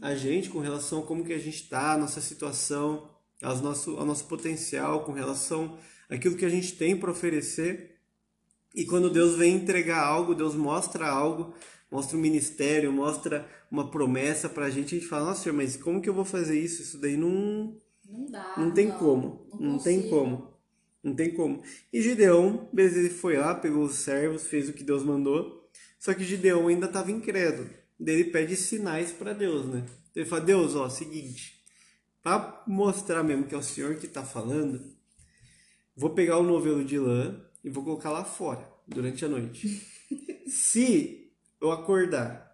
a 0.02 0.16
gente, 0.16 0.50
com 0.50 0.58
relação 0.58 1.02
a 1.02 1.06
como 1.06 1.24
que 1.24 1.34
a 1.34 1.40
gente 1.40 1.62
está, 1.62 1.94
a 1.94 1.98
nossa 2.00 2.20
situação, 2.20 3.08
ao 3.40 3.56
nosso, 3.58 3.96
ao 3.98 4.08
nosso 4.08 4.26
potencial, 4.26 5.04
com 5.04 5.12
relação 5.12 5.78
aquilo 6.10 6.36
que 6.36 6.46
a 6.46 6.50
gente 6.50 6.76
tem 6.76 6.98
para 6.98 7.12
oferecer. 7.12 7.98
E 8.74 8.86
quando 8.86 9.10
Deus 9.10 9.36
vem 9.36 9.56
entregar 9.56 10.04
algo, 10.04 10.34
Deus 10.34 10.56
mostra 10.56 11.08
algo, 11.08 11.54
mostra 11.92 12.18
um 12.18 12.22
ministério, 12.22 12.92
mostra 12.92 13.48
uma 13.70 13.90
promessa 13.90 14.50
para 14.50 14.66
a 14.66 14.70
gente, 14.70 14.96
a 14.96 15.00
gente 15.00 15.08
fala, 15.08 15.26
nossa, 15.26 15.54
mas 15.54 15.78
como 15.78 16.02
que 16.02 16.10
eu 16.10 16.14
vou 16.14 16.26
fazer 16.26 16.60
isso? 16.60 16.82
Isso 16.82 16.98
daí 17.00 17.18
não. 17.18 17.76
Não 18.08 18.26
dá. 18.30 18.54
Não 18.58 18.72
tem 18.72 18.88
não, 18.88 18.98
como. 18.98 19.48
Não, 19.54 19.60
não 19.74 19.80
tem 19.80 20.10
como. 20.10 20.54
Não 21.04 21.16
tem 21.16 21.34
como. 21.34 21.62
E 21.92 22.02
Gideão, 22.02 22.70
beleza, 22.72 23.00
ele 23.00 23.10
foi 23.10 23.38
lá, 23.38 23.54
pegou 23.54 23.84
os 23.84 23.96
servos, 23.96 24.48
fez 24.48 24.70
o 24.70 24.74
que 24.74 24.84
Deus 24.84 25.04
mandou. 25.04 25.70
Só 26.00 26.14
que 26.14 26.24
Gideão 26.24 26.68
ainda 26.68 26.86
estava 26.86 27.12
incrédulo. 27.12 27.70
Daí 28.00 28.16
ele 28.16 28.32
pede 28.32 28.56
sinais 28.56 29.12
para 29.12 29.34
Deus, 29.34 29.66
né? 29.66 29.86
Ele 30.16 30.26
fala: 30.26 30.42
Deus, 30.42 30.76
ó, 30.76 30.90
seguinte, 30.90 31.62
para 32.22 32.64
mostrar 32.68 33.24
mesmo 33.24 33.46
que 33.46 33.56
é 33.56 33.58
o 33.58 33.64
Senhor 33.64 33.96
que 33.96 34.06
está 34.06 34.24
falando, 34.24 34.93
Vou 35.96 36.10
pegar 36.10 36.40
o 36.40 36.44
novelo 36.44 36.84
de 36.84 36.98
lã 36.98 37.40
e 37.64 37.70
vou 37.70 37.84
colocar 37.84 38.12
lá 38.12 38.24
fora 38.24 38.68
durante 38.88 39.24
a 39.24 39.30
noite. 39.30 39.68
Se 40.48 41.32
eu 41.62 41.72
acordar 41.72 42.52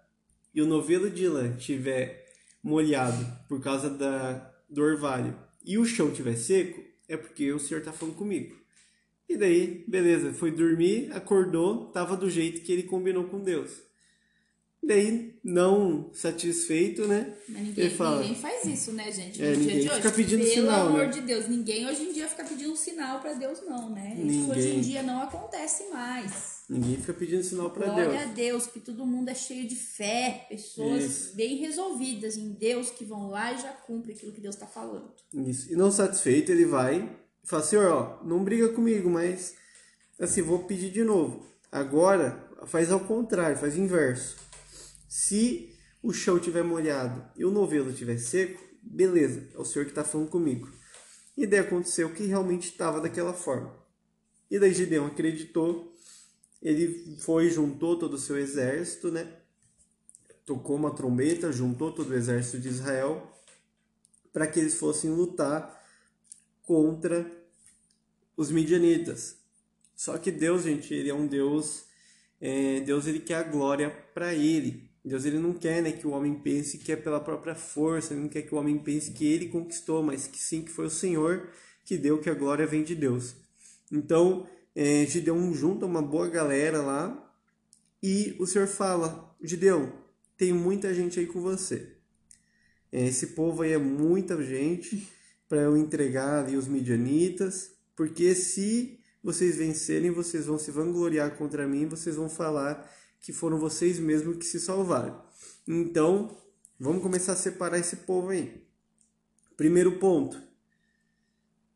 e 0.54 0.62
o 0.62 0.68
novelo 0.68 1.10
de 1.10 1.28
lã 1.28 1.56
tiver 1.56 2.26
molhado 2.62 3.26
por 3.48 3.62
causa 3.62 3.90
da, 3.90 4.54
do 4.70 4.82
orvalho 4.82 5.38
e 5.66 5.78
o 5.78 5.86
chão 5.86 6.12
tiver 6.12 6.36
seco, 6.36 6.84
é 7.08 7.16
porque 7.16 7.52
o 7.52 7.60
Senhor 7.60 7.80
está 7.80 7.94
falando 7.94 8.16
comigo. 8.16 8.56
E 9.28 9.38
daí, 9.38 9.86
beleza, 9.88 10.34
foi 10.34 10.52
dormir, 10.52 11.12
acordou, 11.14 11.92
tava 11.92 12.18
do 12.18 12.30
jeito 12.30 12.62
que 12.62 12.72
ele 12.72 12.84
combinou 12.84 13.26
com 13.26 13.40
Deus. 13.40 13.89
Daí, 14.82 15.38
não 15.44 16.10
satisfeito, 16.14 17.06
né? 17.06 17.34
Mas 17.50 17.62
ninguém, 17.64 17.86
ele 17.86 17.96
fala, 17.96 18.22
ninguém 18.22 18.36
faz 18.36 18.64
isso, 18.64 18.94
né, 18.94 19.12
gente? 19.12 19.44
É, 19.44 19.52
No 19.52 19.58
ninguém 19.58 19.80
dia 19.82 19.90
de 19.90 19.96
fica 19.98 20.08
hoje. 20.08 20.16
pedindo 20.18 20.42
Pelo 20.44 20.54
sinal, 20.54 20.88
amor 20.88 21.00
né? 21.00 21.08
de 21.08 21.22
Deus, 21.22 21.48
ninguém 21.50 21.86
hoje 21.86 22.04
em 22.04 22.14
dia 22.14 22.28
fica 22.30 22.46
pedindo 22.46 22.76
sinal 22.78 23.20
pra 23.20 23.34
Deus, 23.34 23.60
não, 23.68 23.90
né? 23.90 24.14
Isso 24.16 24.24
Ninguém. 24.26 24.52
hoje 24.52 24.70
em 24.70 24.80
dia 24.82 25.04
não 25.04 25.22
acontece 25.22 25.90
mais. 25.90 26.60
Ninguém 26.70 26.96
fica 26.96 27.14
pedindo 27.14 27.44
sinal 27.44 27.70
pra 27.72 27.88
Glória 27.88 28.10
Deus. 28.10 28.22
a 28.22 28.26
Deus, 28.28 28.68
que 28.68 28.80
todo 28.80 29.06
mundo 29.06 29.28
é 29.30 29.36
cheio 29.36 29.68
de 29.68 29.76
fé, 29.76 30.46
pessoas 30.48 31.04
Isso. 31.04 31.36
bem 31.36 31.58
resolvidas 31.58 32.38
em 32.38 32.54
Deus 32.54 32.90
que 32.90 33.04
vão 33.04 33.30
lá 33.30 33.52
e 33.52 33.58
já 33.58 33.70
cumprem 33.74 34.16
aquilo 34.16 34.32
que 34.32 34.40
Deus 34.42 34.56
está 34.56 34.66
falando. 34.66 35.12
Isso. 35.34 35.72
E 35.72 35.76
não 35.76 35.92
satisfeito, 35.92 36.52
ele 36.54 36.66
vai 36.66 37.00
e 37.44 37.48
fala, 37.48 37.64
Senhor, 37.64 37.92
ó, 37.92 38.24
não 38.26 38.44
briga 38.46 38.70
comigo, 38.70 39.10
mas 39.10 39.56
assim, 40.18 40.42
vou 40.42 40.60
pedir 40.60 40.90
de 40.90 41.04
novo. 41.04 41.46
Agora, 41.70 42.48
faz 42.66 42.90
ao 42.92 43.02
contrário, 43.02 43.58
faz 43.58 43.76
inverso. 43.76 44.38
Se 45.10 45.76
o 46.04 46.14
chão 46.14 46.40
tiver 46.40 46.64
molhado 46.64 47.28
e 47.36 47.44
o 47.44 47.50
novelo 47.50 47.90
estiver 47.90 48.20
seco, 48.20 48.64
beleza, 48.84 49.50
é 49.56 49.58
o 49.58 49.66
Senhor 49.66 49.86
que 49.86 49.92
está 49.92 50.04
falando 50.04 50.30
comigo. 50.30 50.72
E 51.36 51.48
daí 51.48 51.62
aconteceu 51.62 52.14
que 52.14 52.26
realmente 52.26 52.70
estava 52.70 53.02
daquela 53.02 53.34
forma. 53.34 53.76
E 54.52 54.60
daí 54.60 54.72
Gideão 54.72 55.08
acreditou, 55.08 55.96
ele 56.62 57.18
foi, 57.22 57.50
juntou 57.50 57.98
todo 57.98 58.14
o 58.14 58.20
seu 58.20 58.38
exército, 58.38 59.12
né? 59.12 59.36
Tocou 60.46 60.76
uma 60.76 60.94
trombeta, 60.94 61.52
juntou 61.52 61.92
todo 61.92 62.12
o 62.12 62.16
exército 62.16 62.60
de 62.60 62.70
Israel 62.70 63.36
para 64.32 64.46
que 64.46 64.60
eles 64.60 64.76
fossem 64.76 65.10
lutar 65.10 65.76
contra 66.62 67.30
os 68.38 68.52
midianitas. 68.52 69.38
Só 69.96 70.20
que 70.20 70.32
Deus, 70.32 70.64
gente, 70.64 70.94
ele 70.94 71.10
é 71.10 71.14
um 71.14 71.26
Deus, 71.26 71.86
é, 72.40 72.80
Deus 72.82 73.08
ele 73.08 73.20
quer 73.20 73.36
a 73.36 73.44
glória 73.44 73.90
para 74.14 74.36
ele. 74.36 74.89
Deus 75.04 75.26
ele 75.26 75.40
não 75.40 75.54
quer, 75.54 75.82
né, 75.82 75.92
que 75.92 76.06
o 76.06 76.12
homem 76.12 76.36
pense 76.36 76.78
que 76.78 76.92
é 76.92 76.96
pela 76.96 77.20
própria 77.20 77.56
força, 77.56 78.14
ele 78.14 78.22
não 78.22 78.30
quer 78.30 78.42
que 78.42 78.54
o 78.54 78.58
homem 78.58 78.78
pense 78.78 79.12
que 79.12 79.26
ele 79.26 79.48
conquistou, 79.48 80.04
mas 80.04 80.28
que 80.28 80.40
sim 80.40 80.62
que 80.62 80.72
foi 80.72 80.86
o 80.86 80.90
Senhor 80.90 81.50
que 81.86 81.98
deu, 81.98 82.20
que 82.20 82.30
a 82.30 82.34
glória 82.36 82.68
vem 82.68 82.84
de 82.84 82.94
Deus. 82.94 83.36
Então, 83.92 84.48
é, 84.76 85.06
Gideão 85.06 85.54
junta 85.54 85.86
uma 85.86 86.02
boa 86.02 86.30
galera 86.30 86.82
lá 86.82 87.34
e 88.04 88.36
o 88.40 88.46
Senhor 88.46 88.68
fala: 88.68 89.36
Gideão, 89.42 89.92
tem 90.38 90.54
muita 90.54 90.94
gente 90.94 91.20
aí 91.20 91.26
com 91.26 91.42
você. 91.42 91.96
É, 92.92 93.08
Esse 93.08 93.28
povo 93.28 93.64
aí 93.64 93.72
é 93.72 93.78
muita 93.78 94.42
gente 94.44 95.08
para 95.48 95.62
eu 95.62 95.76
entregar 95.76 96.44
ali 96.44 96.56
os 96.56 96.68
midianitas, 96.68 97.72
porque 97.96 98.36
se 98.36 99.00
vocês 99.24 99.58
vencerem, 99.58 100.12
vocês 100.12 100.46
vão 100.46 100.58
se 100.58 100.72
vangloriar 100.72 101.36
contra 101.36 101.68
mim, 101.68 101.88
vocês 101.88 102.16
vão 102.16 102.30
falar 102.30 102.90
que 103.22 103.34
foram 103.34 103.60
vocês 103.60 104.00
mesmos 104.00 104.38
que 104.38 104.46
se 104.46 104.60
salvaram. 104.60 105.22
Então, 105.68 106.38
vamos 106.80 107.04
começar 107.04 107.34
a 107.34 107.36
separar 107.36 107.80
esse 107.80 107.98
povo 107.98 108.30
aí. 108.30 108.66
Primeiro 109.56 110.00
ponto. 110.00 110.42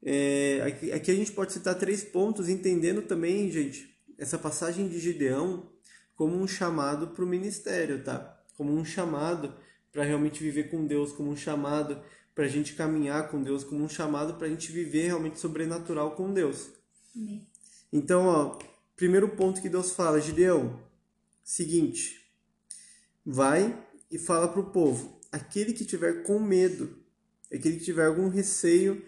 É, 0.01 0.61
aqui, 0.65 0.91
aqui 0.91 1.11
a 1.11 1.15
gente 1.15 1.31
pode 1.31 1.53
citar 1.53 1.75
três 1.75 2.03
pontos, 2.03 2.49
entendendo 2.49 3.01
também, 3.01 3.49
gente, 3.49 3.97
essa 4.17 4.37
passagem 4.37 4.87
de 4.87 4.99
Gideão 4.99 5.71
como 6.15 6.35
um 6.35 6.47
chamado 6.47 7.07
para 7.09 7.23
o 7.23 7.27
ministério, 7.27 8.03
tá? 8.03 8.41
Como 8.55 8.73
um 8.73 8.85
chamado 8.85 9.53
para 9.91 10.03
realmente 10.03 10.41
viver 10.41 10.69
com 10.69 10.85
Deus, 10.85 11.11
como 11.11 11.29
um 11.29 11.35
chamado 11.35 12.01
para 12.35 12.45
a 12.45 12.47
gente 12.47 12.73
caminhar 12.73 13.29
com 13.29 13.41
Deus, 13.41 13.63
como 13.63 13.83
um 13.83 13.89
chamado 13.89 14.35
para 14.35 14.47
a 14.47 14.49
gente 14.49 14.71
viver 14.71 15.07
realmente 15.07 15.39
sobrenatural 15.39 16.15
com 16.15 16.33
Deus. 16.33 16.69
Amém. 17.15 17.47
Então, 17.91 18.25
ó, 18.25 18.57
primeiro 18.95 19.29
ponto 19.29 19.61
que 19.61 19.69
Deus 19.69 19.91
fala, 19.91 20.19
Gideão, 20.19 20.79
seguinte, 21.43 22.21
vai 23.25 23.77
e 24.09 24.17
fala 24.17 24.47
para 24.47 24.61
o 24.61 24.71
povo, 24.71 25.19
aquele 25.31 25.73
que 25.73 25.85
tiver 25.85 26.23
com 26.23 26.39
medo, 26.39 26.97
aquele 27.51 27.77
que 27.77 27.85
tiver 27.85 28.05
algum 28.05 28.29
receio, 28.29 29.03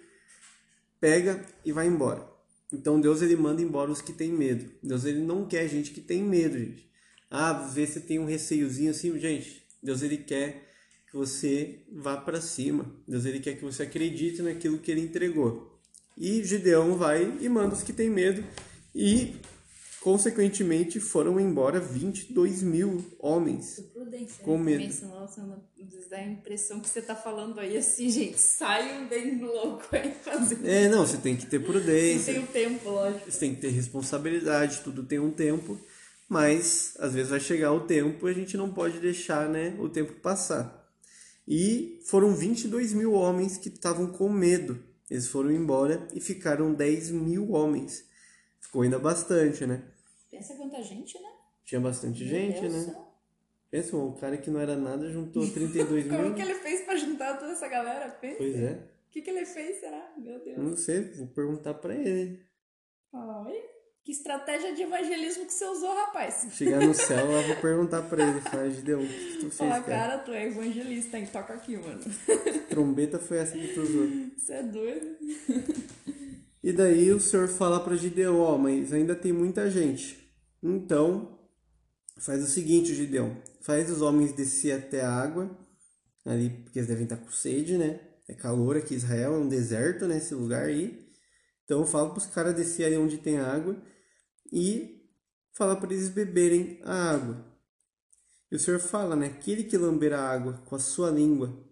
pega 1.00 1.46
e 1.63 1.72
vai 1.72 1.88
embora. 1.88 2.27
Então 2.74 3.00
Deus 3.00 3.22
ele 3.22 3.36
manda 3.36 3.62
embora 3.62 3.92
os 3.92 4.01
que 4.01 4.12
têm 4.12 4.32
medo. 4.32 4.72
Deus 4.82 5.06
ele 5.06 5.20
não 5.20 5.48
quer 5.48 5.68
gente 5.70 5.92
que 5.92 6.01
tem 6.01 6.24
medo, 6.24 6.58
gente. 6.58 6.89
Ah, 7.30 7.54
vê 7.54 7.86
se 7.86 8.01
tem 8.01 8.20
um 8.20 8.25
receiozinho 8.25 8.92
assim, 8.92 9.18
gente. 9.20 9.65
Deus 9.82 10.01
ele 10.01 10.18
quer 10.18 10.74
que 11.10 11.15
você 11.15 11.84
vá 11.92 12.18
para 12.18 12.42
cima. 12.42 12.92
Deus 13.08 13.25
ele 13.25 13.39
quer 13.39 13.56
que 13.56 13.63
você 13.63 13.84
acredite 13.84 14.42
naquilo 14.42 14.80
que 14.80 14.92
ele 14.92 15.01
entregou. 15.01 15.80
E 16.18 16.44
Gideão 16.44 16.98
vai 16.98 17.38
e 17.39 17.50
manda 17.50 17.75
os 17.75 17.84
que 17.84 17.94
têm 17.94 18.10
medo 18.10 18.44
e 18.94 19.36
consequentemente 20.06 21.00
foram 21.00 21.40
embora 21.40 21.80
22 21.80 22.62
mil 22.62 23.04
homens. 23.18 23.80
Prudência. 23.92 24.44
Com 24.44 24.56
medo. 24.56 24.84
Pensa, 24.84 25.08
nossa, 25.08 25.42
dá 26.12 26.18
a 26.18 26.28
impressão 26.28 26.80
que 26.80 26.88
você 26.88 27.02
tá 27.02 27.16
falando 27.16 27.60
aí 27.60 27.76
assim, 27.76 28.08
gente, 28.12 28.40
saiam 28.40 29.08
bem 29.08 29.42
louco 29.42 29.84
aí 29.92 30.14
fazendo. 30.22 30.64
É, 30.64 30.88
não, 30.90 31.08
você 31.08 31.18
tem 31.18 31.36
que 31.36 31.48
ter 31.48 31.58
Não 31.58 31.66
prudência. 31.66 32.36
tem 32.36 32.44
o 32.44 32.46
tempo, 32.46 32.88
lógico. 32.88 33.32
Você 33.32 33.40
tem 33.40 33.56
que 33.56 33.62
ter 33.62 33.70
responsabilidade, 33.70 34.82
tudo 34.84 35.02
tem 35.02 35.18
um 35.18 35.32
tempo, 35.32 35.76
mas 36.30 36.94
às 37.00 37.16
vezes 37.16 37.32
vai 37.32 37.40
chegar 37.40 37.74
o 37.74 37.88
tempo 37.88 38.28
e 38.28 38.32
a 38.32 38.36
gente 38.36 38.56
não 38.56 38.72
pode 38.72 39.00
deixar 39.00 39.50
né, 39.50 39.76
o 39.80 39.90
tempo 39.90 40.14
passar. 40.22 40.88
E 41.48 42.00
foram 42.06 42.36
22 42.36 42.94
mil 42.94 43.14
homens 43.14 43.58
que 43.58 43.70
estavam 43.70 44.06
com 44.06 44.30
medo. 44.30 44.78
Eles 45.10 45.28
foram 45.28 45.50
embora 45.50 46.08
e 46.14 46.22
ficaram 46.22 46.76
10 46.76 47.10
mil 47.10 47.54
homens. 47.54 48.04
Ficou 48.60 48.84
ainda 48.84 49.00
bastante, 49.00 49.66
né? 49.66 49.95
Pensa 50.36 50.54
quanta 50.56 50.82
gente, 50.84 51.20
né? 51.22 51.30
Tinha 51.63 51.80
bastante 51.82 52.20
Meu 52.24 52.30
gente, 52.30 52.62
Deus 52.62 52.74
né? 52.74 52.80
céu. 52.94 53.06
Pensa, 53.72 53.98
um 53.98 54.13
cara 54.13 54.38
que 54.38 54.50
não 54.50 54.60
era 54.60 54.75
nada 54.75 55.10
juntou 55.10 55.48
32 55.51 56.08
Como 56.08 56.22
mil. 56.24 56.34
que 56.36 56.42
ele 56.42 56.56
fez 56.56 56.82
pra 56.82 56.96
juntar 56.96 57.38
toda 57.39 57.51
essa 57.54 57.68
galera? 57.68 58.10
Pensa. 58.10 58.36
Pois 58.38 58.56
é. 58.56 58.72
O 59.08 59.12
que, 59.12 59.22
que 59.22 59.30
ele 59.30 59.46
fez, 59.46 59.80
será? 59.80 60.13
Meu 60.18 60.39
Deus. 60.44 60.58
Não 60.58 60.75
sei, 60.75 61.01
vou 61.13 61.27
perguntar 61.27 61.74
pra 61.75 61.96
ele. 61.96 62.42
Olha, 63.13 63.63
que 64.04 64.12
estratégia 64.12 64.75
de 64.75 64.82
evangelismo 64.82 65.46
que 65.46 65.54
você 65.54 65.65
usou, 65.65 65.96
rapaz. 65.96 66.46
Chegar 66.51 66.82
no 66.82 66.94
céu, 66.94 67.32
eu 67.32 67.48
vou 67.48 67.56
perguntar 67.56 68.01
pra 68.04 68.22
ele. 68.27 68.42
Falar, 68.42 68.70
Gideon, 68.70 69.01
o 69.04 69.08
que 69.08 69.36
tu 69.38 69.42
fez, 69.44 69.56
Fala, 69.58 69.80
cara? 69.82 69.84
cara, 69.86 70.18
tu 70.20 70.32
é 70.32 70.48
evangelista, 70.48 71.18
hein? 71.18 71.27
Toca 71.32 71.54
aqui, 71.54 71.77
mano. 71.77 72.01
Trombeta 72.70 73.18
foi 73.20 73.38
essa 73.38 73.58
que 73.58 73.74
tu 73.74 73.82
usou. 73.84 74.08
Você 74.38 74.54
é 74.54 74.63
doido. 74.63 75.15
E 76.62 76.74
daí 76.74 77.10
o 77.12 77.20
senhor 77.22 77.48
fala 77.48 77.80
para 77.80 77.96
Gideão, 77.96 78.39
ó, 78.42 78.58
mas 78.58 78.92
ainda 78.92 79.15
tem 79.15 79.32
muita 79.32 79.70
gente. 79.72 80.25
Então, 80.68 81.38
faz 82.18 82.44
o 82.44 82.48
seguinte, 82.48 82.96
Gideão, 82.96 83.40
faz 83.62 83.92
os 83.92 84.02
homens 84.02 84.34
descer 84.34 84.72
até 84.72 85.02
a 85.02 85.14
água, 85.14 85.56
ali, 86.26 86.50
porque 86.50 86.80
eles 86.80 86.88
devem 86.88 87.04
estar 87.04 87.18
com 87.18 87.30
sede, 87.30 87.78
né? 87.78 88.00
É 88.28 88.34
calor 88.34 88.76
aqui, 88.76 88.96
Israel 88.96 89.36
é 89.36 89.38
um 89.38 89.48
deserto, 89.48 90.08
né, 90.08 90.20
lugar 90.32 90.66
aí. 90.66 91.08
Então, 91.64 91.86
fala 91.86 92.10
para 92.10 92.18
os 92.18 92.26
caras 92.26 92.56
descer 92.56 92.86
aí 92.86 92.98
onde 92.98 93.20
tem 93.20 93.38
água 93.38 93.80
e 94.52 95.08
fala 95.54 95.76
para 95.76 95.94
eles 95.94 96.10
beberem 96.10 96.80
a 96.84 97.12
água. 97.12 97.46
E 98.52 98.56
o 98.56 98.60
senhor 98.60 98.80
fala, 98.80 99.16
né, 99.16 99.28
aquele 99.28 99.66
que 99.66 99.78
lamber 99.78 100.14
a 100.14 100.28
água 100.28 100.64
com 100.66 100.76
a 100.76 100.80
sua 100.80 101.12
língua, 101.12 101.64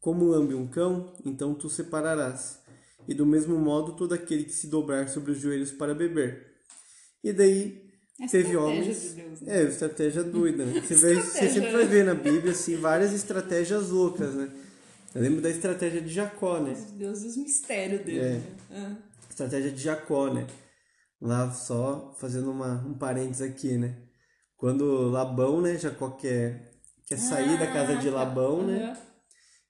como 0.00 0.24
lambe 0.24 0.52
um 0.52 0.66
cão, 0.66 1.14
então 1.24 1.54
tu 1.54 1.70
separarás. 1.70 2.60
E 3.06 3.14
do 3.14 3.24
mesmo 3.24 3.56
modo 3.56 3.94
todo 3.94 4.14
aquele 4.14 4.42
que 4.42 4.52
se 4.52 4.66
dobrar 4.66 5.08
sobre 5.08 5.30
os 5.30 5.38
joelhos 5.38 5.70
para 5.70 5.94
beber. 5.94 6.56
E 7.22 7.32
daí 7.32 7.85
É 8.20 8.26
teve 8.26 8.56
homens. 8.56 9.14
de 9.14 9.22
Deus, 9.22 9.40
né? 9.42 9.58
É, 9.58 9.62
estratégia 9.64 10.24
doida, 10.24 10.64
né? 10.64 10.80
Você, 10.80 10.94
você 11.16 11.48
sempre 11.50 11.70
vai 11.70 11.84
ver 11.86 12.04
na 12.04 12.14
Bíblia 12.14 12.52
assim, 12.52 12.76
várias 12.76 13.12
estratégias 13.12 13.90
loucas, 13.90 14.34
né? 14.34 14.50
Eu 15.14 15.22
lembro 15.22 15.40
da 15.40 15.50
estratégia 15.50 16.00
de 16.00 16.08
Jacó, 16.12 16.58
né? 16.58 16.74
Deus 16.92 17.22
e 17.22 17.26
os 17.26 17.36
mistérios 17.36 18.04
dele. 18.04 18.18
É. 18.18 18.30
né? 18.30 18.42
Ah. 18.70 18.96
Estratégia 19.28 19.70
de 19.70 19.82
Jacó, 19.82 20.32
né? 20.32 20.46
Lá 21.20 21.50
só 21.50 22.14
fazendo 22.18 22.50
uma, 22.50 22.84
um 22.86 22.94
parênteses 22.94 23.42
aqui, 23.42 23.76
né? 23.76 23.96
Quando 24.56 25.08
Labão, 25.10 25.60
né? 25.60 25.76
Jacó 25.78 26.10
quer, 26.10 26.72
quer 27.06 27.18
sair 27.18 27.58
da 27.58 27.66
casa 27.66 27.96
de 27.96 28.08
Ah. 28.08 28.12
Labão, 28.12 28.66
né? 28.66 28.96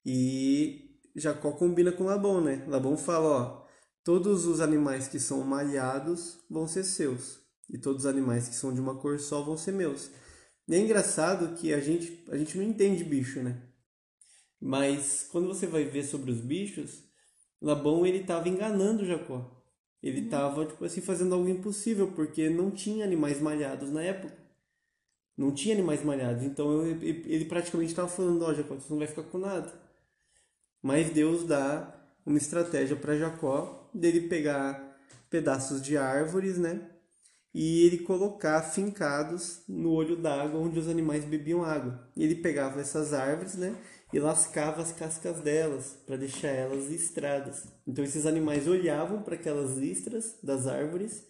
E 0.05 0.91
Jacó 1.17 1.51
combina 1.53 1.91
com 1.91 2.05
Labão, 2.05 2.41
né? 2.41 2.65
Labão 2.69 2.97
fala, 2.97 3.29
ó, 3.29 3.67
todos 4.05 4.47
os 4.47 4.61
animais 4.61 5.09
que 5.09 5.19
são 5.19 5.43
malhados 5.43 6.39
vão 6.49 6.67
ser 6.69 6.85
seus, 6.85 7.41
e 7.69 7.79
todos 7.79 8.05
os 8.05 8.07
animais 8.07 8.49
que 8.49 8.55
são 8.55 8.73
de 8.73 8.81
uma 8.81 8.95
cor 8.97 9.19
só 9.19 9.43
vão 9.43 9.57
ser 9.57 9.73
meus. 9.73 10.11
E 10.69 10.75
é 10.75 10.79
engraçado 10.79 11.55
que 11.57 11.73
a 11.73 11.81
gente, 11.81 12.25
a 12.31 12.37
gente 12.37 12.57
não 12.57 12.65
entende 12.65 13.05
bicho, 13.05 13.43
né? 13.43 13.63
Mas 14.61 15.27
quando 15.31 15.49
você 15.49 15.67
vai 15.67 15.85
ver 15.85 16.05
sobre 16.05 16.31
os 16.31 16.41
bichos, 16.41 17.05
Labão 17.61 18.07
ele 18.07 18.19
estava 18.19 18.49
enganando 18.49 19.05
Jacó. 19.05 19.53
Ele 20.03 20.21
estava 20.21 20.67
tipo 20.67 20.85
assim 20.85 21.01
fazendo 21.01 21.35
algo 21.35 21.49
impossível, 21.49 22.13
porque 22.13 22.49
não 22.49 22.71
tinha 22.71 23.05
animais 23.05 23.41
malhados 23.41 23.91
na 23.91 24.03
época. 24.03 24.37
Não 25.37 25.53
tinha 25.53 25.75
animais 25.75 26.03
malhados, 26.03 26.43
então 26.43 26.87
ele, 26.87 27.25
ele 27.27 27.45
praticamente 27.45 27.93
estava 27.93 28.09
falando, 28.09 28.43
ó, 28.43 28.55
Jacó, 28.55 28.75
você 28.75 28.87
não 28.91 28.99
vai 28.99 29.07
ficar 29.07 29.25
com 29.25 29.39
nada. 29.39 29.73
Mas 30.83 31.11
Deus 31.11 31.45
dá 31.45 31.95
uma 32.25 32.39
estratégia 32.39 32.97
para 32.97 33.19
Jacó 33.19 33.91
dele 33.93 34.29
pegar 34.29 34.99
pedaços 35.29 35.83
de 35.83 35.97
árvores, 35.97 36.59
né? 36.59 36.96
E 37.59 37.87
ele 37.87 38.01
colocar 38.01 38.61
fincados 38.61 39.63
no 39.67 39.91
olho 39.93 40.15
d'água 40.15 40.61
onde 40.61 40.79
os 40.79 40.89
animais 40.89 41.25
bebiam 41.25 41.65
água. 41.65 42.07
E 42.15 42.23
ele 42.23 42.35
pegava 42.35 42.83
essas 42.83 43.15
árvores, 43.15 43.55
né, 43.55 43.75
e 44.13 44.19
lascava 44.19 44.83
as 44.83 44.93
cascas 44.93 45.41
delas 45.41 45.97
para 46.07 46.19
deixar 46.19 46.49
elas 46.49 46.89
listradas. 46.89 47.65
Então 47.89 48.05
esses 48.05 48.27
animais 48.27 48.69
olhavam 48.69 49.23
para 49.23 49.37
aquelas 49.37 49.75
listras 49.79 50.35
das 50.43 50.67
árvores 50.67 51.25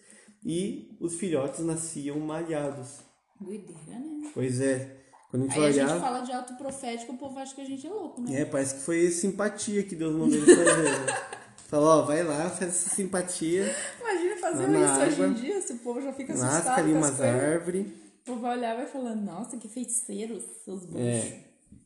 e 0.45 0.97
os 0.99 1.15
filhotes 1.15 1.63
nasciam 1.63 2.19
malhados. 2.19 2.97
Doideira, 3.39 3.79
né? 3.87 4.29
Pois 4.33 4.59
é. 4.59 4.97
Quando 5.31 5.43
a 5.43 5.45
gente 5.47 5.57
Aí 5.59 5.63
a 5.63 5.67
olhava, 5.67 5.91
gente 5.93 6.01
fala 6.01 6.19
de 6.21 6.31
auto 6.33 6.53
profético, 6.55 7.13
o 7.13 7.17
povo 7.17 7.39
acha 7.39 7.55
que 7.55 7.61
a 7.61 7.65
gente 7.65 7.87
é 7.87 7.89
louco, 7.89 8.21
né? 8.21 8.41
é, 8.41 8.45
parece 8.45 8.75
que 8.75 8.81
foi 8.81 9.09
simpatia 9.11 9.81
que 9.83 9.95
Deus 9.95 10.13
mandou 10.13 10.37
ele 10.37 10.55
fazer. 10.55 10.83
né? 10.83 11.05
Falou, 11.67 11.99
ó, 11.99 12.01
vai 12.03 12.23
lá, 12.23 12.49
faz 12.49 12.71
essa 12.71 12.95
simpatia, 12.95 13.75
Imagina 13.99 14.37
fazer 14.37 14.63
isso 14.63 15.01
hoje 15.01 15.13
água, 15.13 15.27
em 15.27 15.33
dia, 15.33 15.61
se 15.61 15.73
o 15.73 15.77
povo 15.79 16.01
já 16.01 16.13
fica 16.13 16.31
assustado. 16.31 16.65
lasca 16.65 16.81
ali 16.81 16.93
umas 16.93 17.19
árvores. 17.21 17.85
O 17.87 18.25
povo 18.25 18.39
vai 18.39 18.57
olhar 18.57 18.73
e 18.73 18.77
vai 18.77 18.85
falar, 18.87 19.15
nossa, 19.15 19.57
que 19.57 19.67
feiticeiros, 19.67 20.43
seus 20.63 20.85
bruxos. 20.85 21.05
É. 21.05 21.39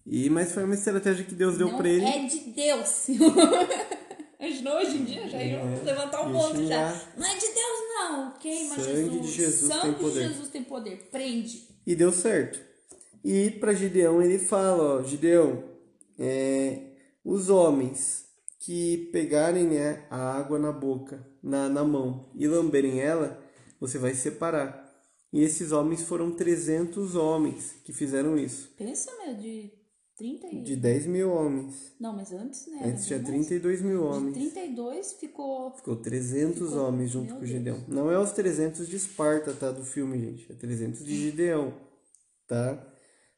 E, 0.05 0.29
mas 0.29 0.51
foi 0.51 0.63
uma 0.65 0.75
estratégia 0.75 1.25
que 1.25 1.33
Deus 1.33 1.57
deu 1.57 1.69
Não 1.69 1.77
pra 1.77 1.89
ele. 1.89 2.05
é 2.05 2.25
de 2.27 2.39
Deus. 2.51 3.07
Imaginou 4.39 4.77
hoje 4.77 4.97
em 4.97 5.03
dia? 5.03 5.27
Já 5.27 5.43
iam 5.43 5.83
levantar 5.83 6.27
um 6.27 6.31
ponto 6.31 6.65
já. 6.65 7.01
Não 7.17 7.25
é 7.25 7.35
de 7.35 7.47
Deus, 7.47 7.79
não. 7.95 8.31
Queima 8.39 8.75
Sangue 8.75 8.85
Jesus. 8.85 9.21
de 9.21 9.31
Jesus 9.31 9.73
Sangue 9.73 9.81
tem 9.81 9.93
de 9.93 9.99
poder. 9.99 10.27
Jesus 10.27 10.49
tem 10.49 10.63
poder. 10.63 11.07
Prende. 11.11 11.67
E 11.85 11.95
deu 11.95 12.11
certo. 12.11 12.59
E 13.23 13.51
para 13.51 13.73
Gideão 13.73 14.21
ele 14.21 14.39
fala, 14.39 14.99
ó, 14.99 15.03
Gideão, 15.03 15.63
é, 16.19 16.79
os 17.23 17.49
homens 17.49 18.20
que 18.63 19.09
pegarem 19.11 19.65
né, 19.65 20.05
a 20.09 20.17
água 20.37 20.59
na 20.59 20.71
boca, 20.71 21.25
na, 21.41 21.67
na 21.67 21.83
mão 21.83 22.29
e 22.35 22.47
lamberem 22.47 22.99
ela, 23.01 23.43
você 23.79 23.97
vai 23.97 24.13
separar. 24.13 24.87
E 25.33 25.41
esses 25.41 25.71
homens 25.71 26.03
foram 26.03 26.31
300 26.31 27.15
homens 27.15 27.73
que 27.83 27.91
fizeram 27.91 28.37
isso. 28.37 28.69
Pensa, 28.77 29.09
meu, 29.17 29.33
de 29.35 29.71
30 30.15 30.47
e... 30.47 30.61
De 30.61 30.75
10 30.75 31.07
mil 31.07 31.31
homens. 31.31 31.93
Não, 31.99 32.15
mas 32.15 32.31
antes, 32.31 32.67
né? 32.67 32.81
Antes 32.85 33.07
tinha 33.07 33.17
era 33.17 33.25
bem 33.25 33.37
mais. 33.37 33.47
32 33.47 33.81
mil 33.81 33.97
De 33.97 34.03
homens. 34.03 34.33
32 34.35 35.13
ficou... 35.13 35.71
Ficou 35.71 35.95
300 35.95 36.59
Ficou- 36.69 36.85
homens 36.85 37.09
junto 37.09 37.27
meu 37.27 37.35
com 37.37 37.43
o 37.43 37.47
Deus. 37.47 37.57
Gideão. 37.57 37.83
Não 37.87 38.11
é 38.11 38.19
os 38.19 38.31
300 38.31 38.87
de 38.87 38.95
Esparta, 38.95 39.53
tá? 39.53 39.71
Do 39.71 39.83
filme, 39.83 40.19
gente. 40.19 40.51
É 40.51 40.55
300 40.55 41.03
de 41.03 41.15
Gideão, 41.15 41.73
tá? 42.47 42.90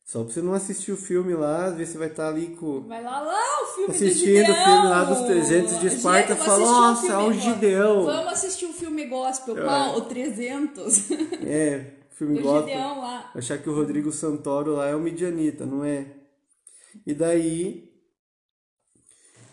Só 0.05 0.23
pra 0.23 0.33
você 0.33 0.41
não 0.41 0.53
assistir 0.53 0.91
o 0.91 0.97
filme 0.97 1.33
lá, 1.33 1.67
às 1.67 1.75
vezes 1.75 1.93
você 1.93 1.97
vai 1.97 2.09
estar 2.09 2.27
ali 2.27 2.55
com... 2.57 2.81
Vai 2.81 3.01
lá, 3.01 3.21
lá, 3.21 3.41
o 3.63 3.65
filme 3.67 3.87
do 3.87 3.95
Assistindo 3.95 4.51
o 4.51 4.53
filme 4.53 4.89
lá 4.89 5.03
dos 5.05 5.21
300 5.21 5.79
de 5.79 5.87
Esparta, 5.87 6.35
Gente, 6.35 6.45
fala, 6.45 6.59
"Nossa, 6.59 7.13
é 7.13 7.17
o 7.17 7.33
Gideão." 7.33 8.03
Vamos 8.03 8.33
assistir 8.33 8.65
o 8.65 8.73
filme 8.73 9.05
gospel. 9.05 9.55
Qual? 9.55 9.97
O 9.97 10.01
300. 10.01 11.11
É, 11.45 11.93
filme 12.11 12.39
o 12.39 12.43
gospel. 12.43 12.67
Gideão 12.67 12.99
lá. 12.99 13.31
Achar 13.33 13.57
que 13.57 13.69
o 13.69 13.75
Rodrigo 13.75 14.11
Santoro 14.11 14.73
lá 14.73 14.87
é 14.87 14.95
o 14.95 14.99
Midianita, 14.99 15.65
não 15.65 15.85
é? 15.85 16.05
E 17.07 17.13
daí, 17.13 17.89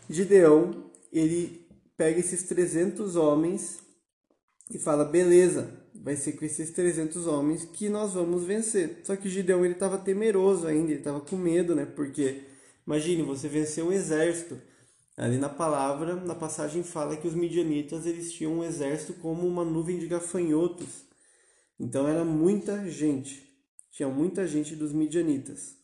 Gideão, 0.09 0.91
ele 1.13 1.65
pega 1.97 2.19
esses 2.19 2.43
300 2.43 3.15
homens 3.15 3.79
e 4.71 4.79
fala, 4.79 5.05
beleza, 5.05 5.71
vai 5.95 6.17
ser 6.17 6.33
com 6.33 6.45
esses 6.45 6.71
300 6.71 7.27
homens 7.27 7.65
que 7.65 7.89
nós 7.89 8.15
vamos 8.15 8.45
vencer. 8.45 9.01
Só 9.05 9.17
que 9.17 9.29
Gideão, 9.29 9.65
ele 9.65 9.75
estava 9.75 9.99
temeroso 9.99 10.67
ainda, 10.67 10.91
ele 10.91 11.01
estava 11.01 11.21
com 11.21 11.37
medo, 11.37 11.75
né? 11.75 11.85
Porque, 11.85 12.43
imagine, 12.87 13.23
você 13.23 13.49
vencer 13.49 13.85
um 13.85 13.93
exército. 13.93 14.61
Ali 15.17 15.37
na 15.37 15.49
palavra, 15.49 16.15
na 16.17 16.35
passagem 16.35 16.83
fala 16.83 17.17
que 17.17 17.29
os 17.29 17.35
midianitas, 17.35 18.07
eles 18.07 18.33
tinham 18.33 18.59
um 18.59 18.65
exército 18.65 19.15
como 19.15 19.47
uma 19.47 19.65
nuvem 19.65 19.99
de 19.99 20.07
gafanhotos. 20.07 21.05
Então 21.79 22.07
era 22.07 22.25
muita 22.25 22.89
gente. 22.89 23.51
Tinha 23.91 24.09
muita 24.09 24.47
gente 24.47 24.77
dos 24.77 24.93
midianitas, 24.93 25.77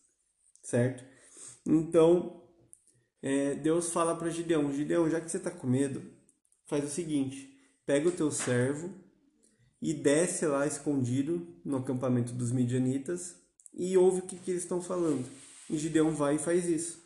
certo? 0.63 1.03
Então 1.65 2.41
é, 3.21 3.53
Deus 3.55 3.91
fala 3.91 4.15
para 4.15 4.29
Gideão: 4.29 4.71
Gideão, 4.71 5.09
já 5.09 5.19
que 5.19 5.29
você 5.29 5.37
está 5.37 5.51
com 5.51 5.67
medo, 5.67 6.01
faz 6.65 6.83
o 6.85 6.89
seguinte: 6.89 7.56
pega 7.87 8.09
o 8.09 8.11
teu 8.11 8.29
servo 8.29 8.91
e 9.81 9.93
desce 9.93 10.45
lá 10.45 10.67
escondido 10.67 11.47
no 11.63 11.77
acampamento 11.77 12.33
dos 12.33 12.51
midianitas 12.51 13.35
e 13.73 13.97
ouve 13.97 14.19
o 14.19 14.23
que, 14.23 14.35
que 14.35 14.51
eles 14.51 14.63
estão 14.63 14.81
falando. 14.81 15.25
E 15.69 15.77
Gideão 15.77 16.11
vai 16.11 16.35
e 16.35 16.39
faz 16.39 16.65
isso. 16.65 17.01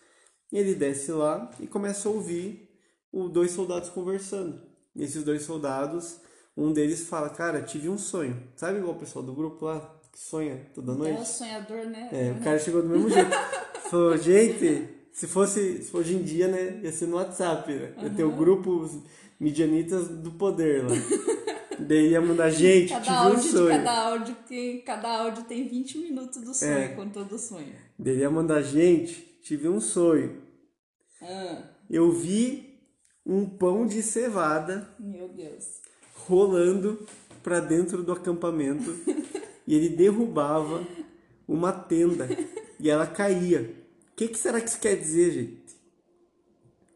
Ele 0.51 0.73
desce 0.73 1.11
lá 1.11 1.51
e 1.59 1.67
começa 1.67 2.09
a 2.09 2.11
ouvir 2.11 2.69
os 3.13 3.31
dois 3.31 3.51
soldados 3.51 3.89
conversando. 3.89 4.62
E 4.95 5.03
esses 5.03 5.23
dois 5.23 5.43
soldados, 5.43 6.17
um 6.58 6.73
deles 6.73 7.08
fala: 7.08 7.29
Cara, 7.29 7.62
tive 7.62 7.88
um 7.88 7.97
sonho. 7.97 8.41
Sabe 8.56 8.79
igual 8.79 8.95
o 8.95 8.99
pessoal 8.99 9.23
do 9.23 9.34
grupo 9.34 9.65
lá 9.65 9.99
que 10.12 10.19
sonha 10.19 10.69
toda 10.73 10.93
noite? 10.93 11.17
É 11.17 11.21
o 11.21 11.25
sonhador, 11.25 11.86
né? 11.86 12.10
É, 12.12 12.32
o 12.32 12.43
cara 12.43 12.60
chegou 12.60 12.82
do 12.82 12.89
mesmo 12.89 13.10
jeito. 13.10 13.32
Falou, 13.89 14.17
gente, 14.17 14.89
se 15.13 15.27
fosse, 15.27 15.84
se 15.84 15.95
hoje 15.95 16.15
em 16.15 16.23
dia, 16.23 16.47
né, 16.47 16.79
ia 16.84 16.91
ser 16.91 17.08
no 17.08 17.17
WhatsApp, 17.17 17.71
né? 17.71 17.93
Ia 18.01 18.10
ter 18.10 18.23
o 18.23 18.32
grupo 18.32 18.71
os 18.71 19.01
Midianitas 19.41 20.08
do 20.08 20.32
Poder 20.32 20.84
lá. 20.84 20.89
Daí 21.80 22.10
ia 22.12 22.21
mandar, 22.21 22.51
gente, 22.51 22.89
Cada 22.93 23.01
tive 23.01 23.15
um 23.15 23.17
áudio 23.19 23.41
de 23.41 23.47
sonho. 23.49 23.69
cada 23.69 23.91
áudio, 24.10 24.36
que 24.47 24.77
cada 24.86 25.17
áudio 25.23 25.43
tem 25.45 25.67
20 25.67 25.97
minutos 25.97 26.41
do 26.43 26.54
sonho, 26.54 26.71
É. 26.77 26.88
com 26.89 27.10
todo 27.10 27.39
sonho. 27.39 27.73
Daí 27.97 28.19
ia 28.19 28.30
mandar, 28.30 28.62
gente, 28.62 29.15
tive 29.41 29.67
um 29.67 29.82
sonho. 29.82 30.39
Ah, 31.21 31.63
Eu 31.89 32.12
vi 32.12 32.80
um 33.25 33.45
pão 33.49 33.86
de 33.88 34.01
cevada 34.04 34.88
meu 34.99 35.27
Deus. 35.30 35.82
rolando 36.27 36.99
pra 37.41 37.60
dentro 37.60 38.04
do 38.04 38.12
acampamento 38.12 38.95
e 39.65 39.73
ele 39.75 39.89
derrubava 39.89 40.86
uma 41.47 41.71
tenda 41.71 42.27
e 42.80 42.89
ela 42.91 43.08
caía. 43.08 43.75
O 44.12 44.15
que, 44.15 44.27
que 44.27 44.38
será 44.38 44.62
que 44.62 44.69
isso 44.69 44.80
quer 44.80 44.95
dizer, 44.97 45.32
gente? 45.32 45.62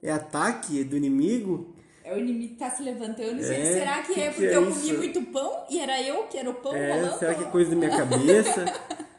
É 0.04 0.12
ataque 0.12 0.84
do 0.84 0.96
inimigo? 0.96 1.75
É 2.06 2.14
o 2.14 2.20
inimigo 2.20 2.54
que 2.54 2.60
tá 2.60 2.70
se 2.70 2.84
levantando. 2.84 3.42
É, 3.42 3.74
será 3.74 4.02
que, 4.04 4.14
que 4.14 4.22
é 4.22 4.28
que 4.30 4.34
porque 4.36 4.46
é 4.48 4.56
eu 4.56 4.64
comi 4.68 4.86
isso? 4.90 4.98
muito 4.98 5.22
pão 5.24 5.66
e 5.70 5.80
era 5.80 6.02
eu 6.02 6.24
que 6.28 6.38
era 6.38 6.50
o 6.50 6.54
pão 6.54 6.76
É, 6.76 6.94
rolando? 6.94 7.18
será 7.18 7.34
que 7.34 7.44
é 7.44 7.48
coisa 7.48 7.72
da 7.72 7.76
minha 7.76 7.90
cabeça? 7.90 8.66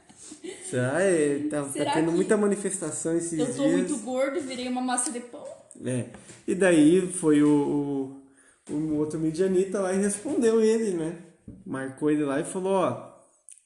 será? 0.70 1.02
É, 1.02 1.38
tá, 1.50 1.62
tá 1.62 1.68
Será 1.70 1.92
tendo 1.92 2.10
que 2.10 2.16
muita 2.16 2.36
manifestação 2.36 3.16
esses 3.16 3.38
Eu 3.38 3.44
dias. 3.46 3.56
tô 3.56 3.68
muito 3.68 3.96
gordo 3.98 4.40
virei 4.40 4.68
uma 4.68 4.80
massa 4.80 5.10
de 5.10 5.20
pão? 5.20 5.44
É. 5.84 6.06
E 6.46 6.54
daí 6.54 7.06
foi 7.12 7.42
o, 7.42 8.22
o, 8.70 8.72
o 8.74 8.94
outro 8.98 9.18
midianita 9.18 9.80
lá 9.80 9.92
e 9.92 9.98
respondeu 9.98 10.60
ele, 10.62 10.92
né? 10.92 11.18
Marcou 11.64 12.10
ele 12.10 12.24
lá 12.24 12.40
e 12.40 12.44
falou, 12.44 12.72
ó, 12.74 13.12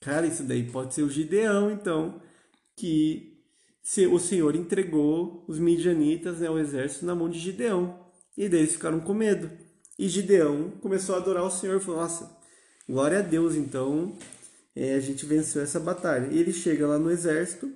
cara, 0.01 0.27
isso 0.27 0.43
daí 0.45 0.63
pode 0.65 0.95
ser 0.95 1.03
o 1.03 1.11
Gideão, 1.11 1.71
então, 1.71 2.21
que 2.77 3.39
se, 3.83 4.07
o 4.07 4.19
Senhor 4.19 4.55
entregou 4.57 5.45
os 5.47 5.59
midianitas, 5.59 6.39
né, 6.41 6.49
o 6.51 6.59
exército, 6.59 7.05
na 7.07 7.15
mão 7.15 7.29
de 7.29 7.39
Gideão. 7.39 8.09
E 8.37 8.49
daí 8.49 8.61
eles 8.61 8.73
ficaram 8.73 9.01
com 9.01 9.15
medo. 9.15 9.51
E 9.99 10.09
Gideão 10.09 10.71
começou 10.81 11.15
a 11.15 11.19
adorar 11.19 11.45
o 11.45 11.51
Senhor, 11.51 11.81
falou, 11.81 12.01
nossa, 12.01 12.31
glória 12.89 13.19
a 13.19 13.23
Deus, 13.23 13.55
então 13.55 14.17
é, 14.75 14.95
a 14.95 15.01
gente 15.01 15.27
venceu 15.27 15.63
essa 15.63 15.79
batalha. 15.79 16.29
E 16.33 16.39
ele 16.39 16.53
chega 16.53 16.87
lá 16.87 16.99
no 16.99 17.11
exército, 17.11 17.71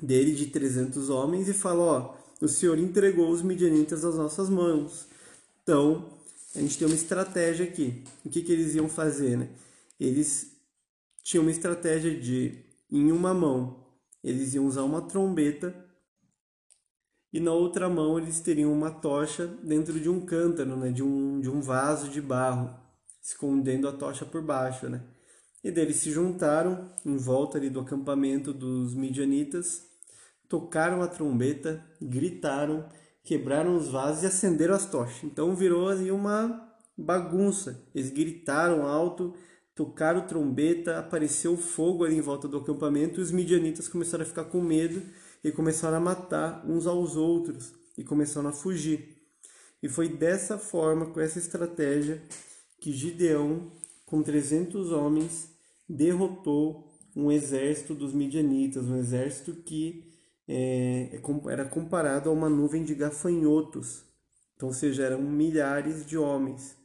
dele 0.00 0.32
de 0.34 0.46
300 0.46 1.10
homens 1.10 1.48
e 1.48 1.52
fala, 1.52 1.82
ó, 1.82 2.16
o 2.40 2.48
Senhor 2.48 2.78
entregou 2.78 3.30
os 3.30 3.42
midianitas 3.42 4.04
às 4.04 4.16
nossas 4.16 4.50
mãos. 4.50 5.06
Então, 5.62 6.08
a 6.56 6.60
gente 6.60 6.76
tem 6.76 6.86
uma 6.86 6.96
estratégia 6.96 7.64
aqui. 7.64 8.02
O 8.24 8.28
que, 8.28 8.42
que 8.42 8.52
eles 8.52 8.74
iam 8.74 8.88
fazer, 8.88 9.36
né? 9.36 9.48
Eles 9.98 10.52
tinham 11.22 11.42
uma 11.42 11.52
estratégia 11.52 12.18
de, 12.18 12.58
em 12.90 13.12
uma 13.12 13.32
mão, 13.32 13.84
eles 14.24 14.54
iam 14.54 14.66
usar 14.66 14.82
uma 14.82 15.02
trombeta 15.02 15.72
e 17.32 17.40
na 17.40 17.52
outra 17.52 17.88
mão 17.88 18.18
eles 18.18 18.40
teriam 18.40 18.72
uma 18.72 18.90
tocha 18.90 19.46
dentro 19.62 19.98
de 19.98 20.08
um 20.08 20.20
cântaro, 20.20 20.76
né? 20.76 20.90
De 20.90 21.02
um, 21.02 21.40
de 21.40 21.48
um 21.48 21.62
vaso 21.62 22.08
de 22.08 22.20
barro, 22.20 22.70
escondendo 23.22 23.88
a 23.88 23.92
tocha 23.92 24.26
por 24.26 24.42
baixo, 24.42 24.88
né? 24.88 25.02
E 25.64 25.68
eles 25.68 25.96
se 25.96 26.10
juntaram 26.10 26.90
em 27.06 27.16
volta 27.16 27.56
ali 27.56 27.70
do 27.70 27.80
acampamento 27.80 28.52
dos 28.52 28.94
midianitas, 28.94 29.86
tocaram 30.48 31.00
a 31.02 31.06
trombeta, 31.06 31.82
gritaram, 32.00 32.84
quebraram 33.22 33.76
os 33.76 33.88
vasos 33.88 34.24
e 34.24 34.26
acenderam 34.26 34.74
as 34.74 34.84
tochas. 34.84 35.22
Então 35.24 35.54
virou 35.54 35.88
ali 35.88 36.10
uma 36.10 36.68
bagunça. 36.98 37.82
Eles 37.94 38.10
gritaram 38.10 38.84
alto, 38.84 39.34
tocaram 39.74 40.26
trombeta, 40.26 40.98
apareceu 40.98 41.56
fogo 41.56 42.04
ali 42.04 42.16
em 42.16 42.20
volta 42.20 42.48
do 42.48 42.58
acampamento 42.58 43.20
e 43.20 43.22
os 43.22 43.30
midianitas 43.30 43.88
começaram 43.88 44.24
a 44.24 44.26
ficar 44.26 44.44
com 44.44 44.60
medo 44.60 45.00
e 45.42 45.50
começaram 45.50 45.96
a 45.96 46.00
matar 46.00 46.64
uns 46.66 46.86
aos 46.86 47.16
outros 47.16 47.74
e 47.96 48.04
começaram 48.04 48.48
a 48.48 48.52
fugir. 48.52 49.16
E 49.82 49.88
foi 49.88 50.08
dessa 50.08 50.56
forma, 50.58 51.06
com 51.06 51.20
essa 51.20 51.38
estratégia, 51.38 52.22
que 52.80 52.92
Gideão, 52.92 53.72
com 54.06 54.22
300 54.22 54.92
homens, 54.92 55.48
derrotou 55.88 56.92
um 57.14 57.30
exército 57.30 57.94
dos 57.94 58.12
midianitas, 58.12 58.86
um 58.86 58.96
exército 58.96 59.54
que 59.54 60.12
é, 60.48 61.20
era 61.50 61.64
comparado 61.64 62.30
a 62.30 62.32
uma 62.32 62.48
nuvem 62.48 62.84
de 62.84 62.94
gafanhotos. 62.94 64.04
Então, 64.56 64.68
ou 64.68 64.74
seja, 64.74 65.04
eram 65.04 65.22
milhares 65.22 66.06
de 66.06 66.16
homens. 66.16 66.76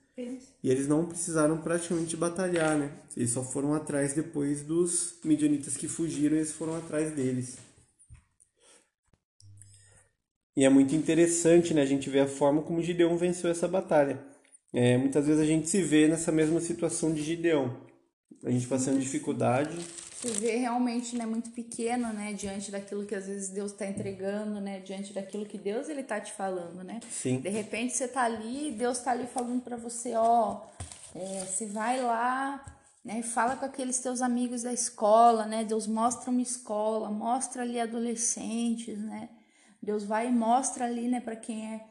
E 0.63 0.71
eles 0.71 0.87
não 0.87 1.05
precisaram 1.05 1.59
praticamente 1.59 2.17
batalhar, 2.17 2.75
né? 2.75 2.91
Eles 3.15 3.29
só 3.29 3.43
foram 3.43 3.75
atrás 3.75 4.13
depois 4.13 4.63
dos 4.63 5.19
midianitas 5.23 5.77
que 5.77 5.87
fugiram, 5.87 6.37
eles 6.37 6.51
foram 6.51 6.75
atrás 6.75 7.13
deles. 7.13 7.57
E 10.57 10.65
é 10.65 10.69
muito 10.69 10.95
interessante, 10.95 11.71
né? 11.71 11.83
A 11.83 11.85
gente 11.85 12.09
ver 12.09 12.21
a 12.21 12.27
forma 12.27 12.63
como 12.63 12.81
Gideão 12.81 13.15
venceu 13.15 13.51
essa 13.51 13.67
batalha. 13.67 14.19
É, 14.73 14.97
muitas 14.97 15.27
vezes 15.27 15.39
a 15.39 15.45
gente 15.45 15.69
se 15.69 15.83
vê 15.83 16.07
nessa 16.07 16.31
mesma 16.31 16.59
situação 16.59 17.13
de 17.13 17.21
Gideão. 17.21 17.77
A 18.43 18.49
gente 18.49 18.65
passando 18.65 18.99
dificuldade. 18.99 19.77
Se 20.15 20.29
vê 20.29 20.55
realmente 20.55 21.15
né, 21.15 21.27
muito 21.27 21.51
pequeno, 21.51 22.11
né? 22.11 22.33
Diante 22.33 22.71
daquilo 22.71 23.05
que 23.05 23.13
às 23.13 23.27
vezes 23.27 23.49
Deus 23.49 23.71
está 23.71 23.85
entregando, 23.85 24.59
né? 24.59 24.79
Diante 24.79 25.13
daquilo 25.13 25.45
que 25.45 25.59
Deus 25.59 25.89
ele 25.89 26.01
tá 26.01 26.19
te 26.19 26.33
falando, 26.33 26.83
né? 26.83 27.01
Sim. 27.07 27.39
De 27.39 27.49
repente 27.49 27.95
você 27.95 28.07
tá 28.07 28.23
ali, 28.23 28.71
Deus 28.71 28.97
tá 28.97 29.11
ali 29.11 29.27
falando 29.27 29.61
para 29.61 29.77
você, 29.77 30.15
ó, 30.15 30.61
é, 31.13 31.45
você 31.45 31.67
vai 31.67 32.01
lá, 32.01 32.65
né? 33.05 33.21
Fala 33.21 33.55
com 33.57 33.65
aqueles 33.65 33.99
teus 33.99 34.23
amigos 34.23 34.63
da 34.63 34.73
escola, 34.73 35.45
né? 35.45 35.63
Deus 35.63 35.85
mostra 35.85 36.31
uma 36.31 36.41
escola, 36.41 37.11
mostra 37.11 37.61
ali 37.61 37.79
adolescentes, 37.79 38.97
né? 38.97 39.29
Deus 39.81 40.03
vai 40.03 40.27
e 40.27 40.31
mostra 40.31 40.85
ali, 40.85 41.07
né, 41.07 41.19
para 41.19 41.35
quem 41.35 41.73
é 41.73 41.81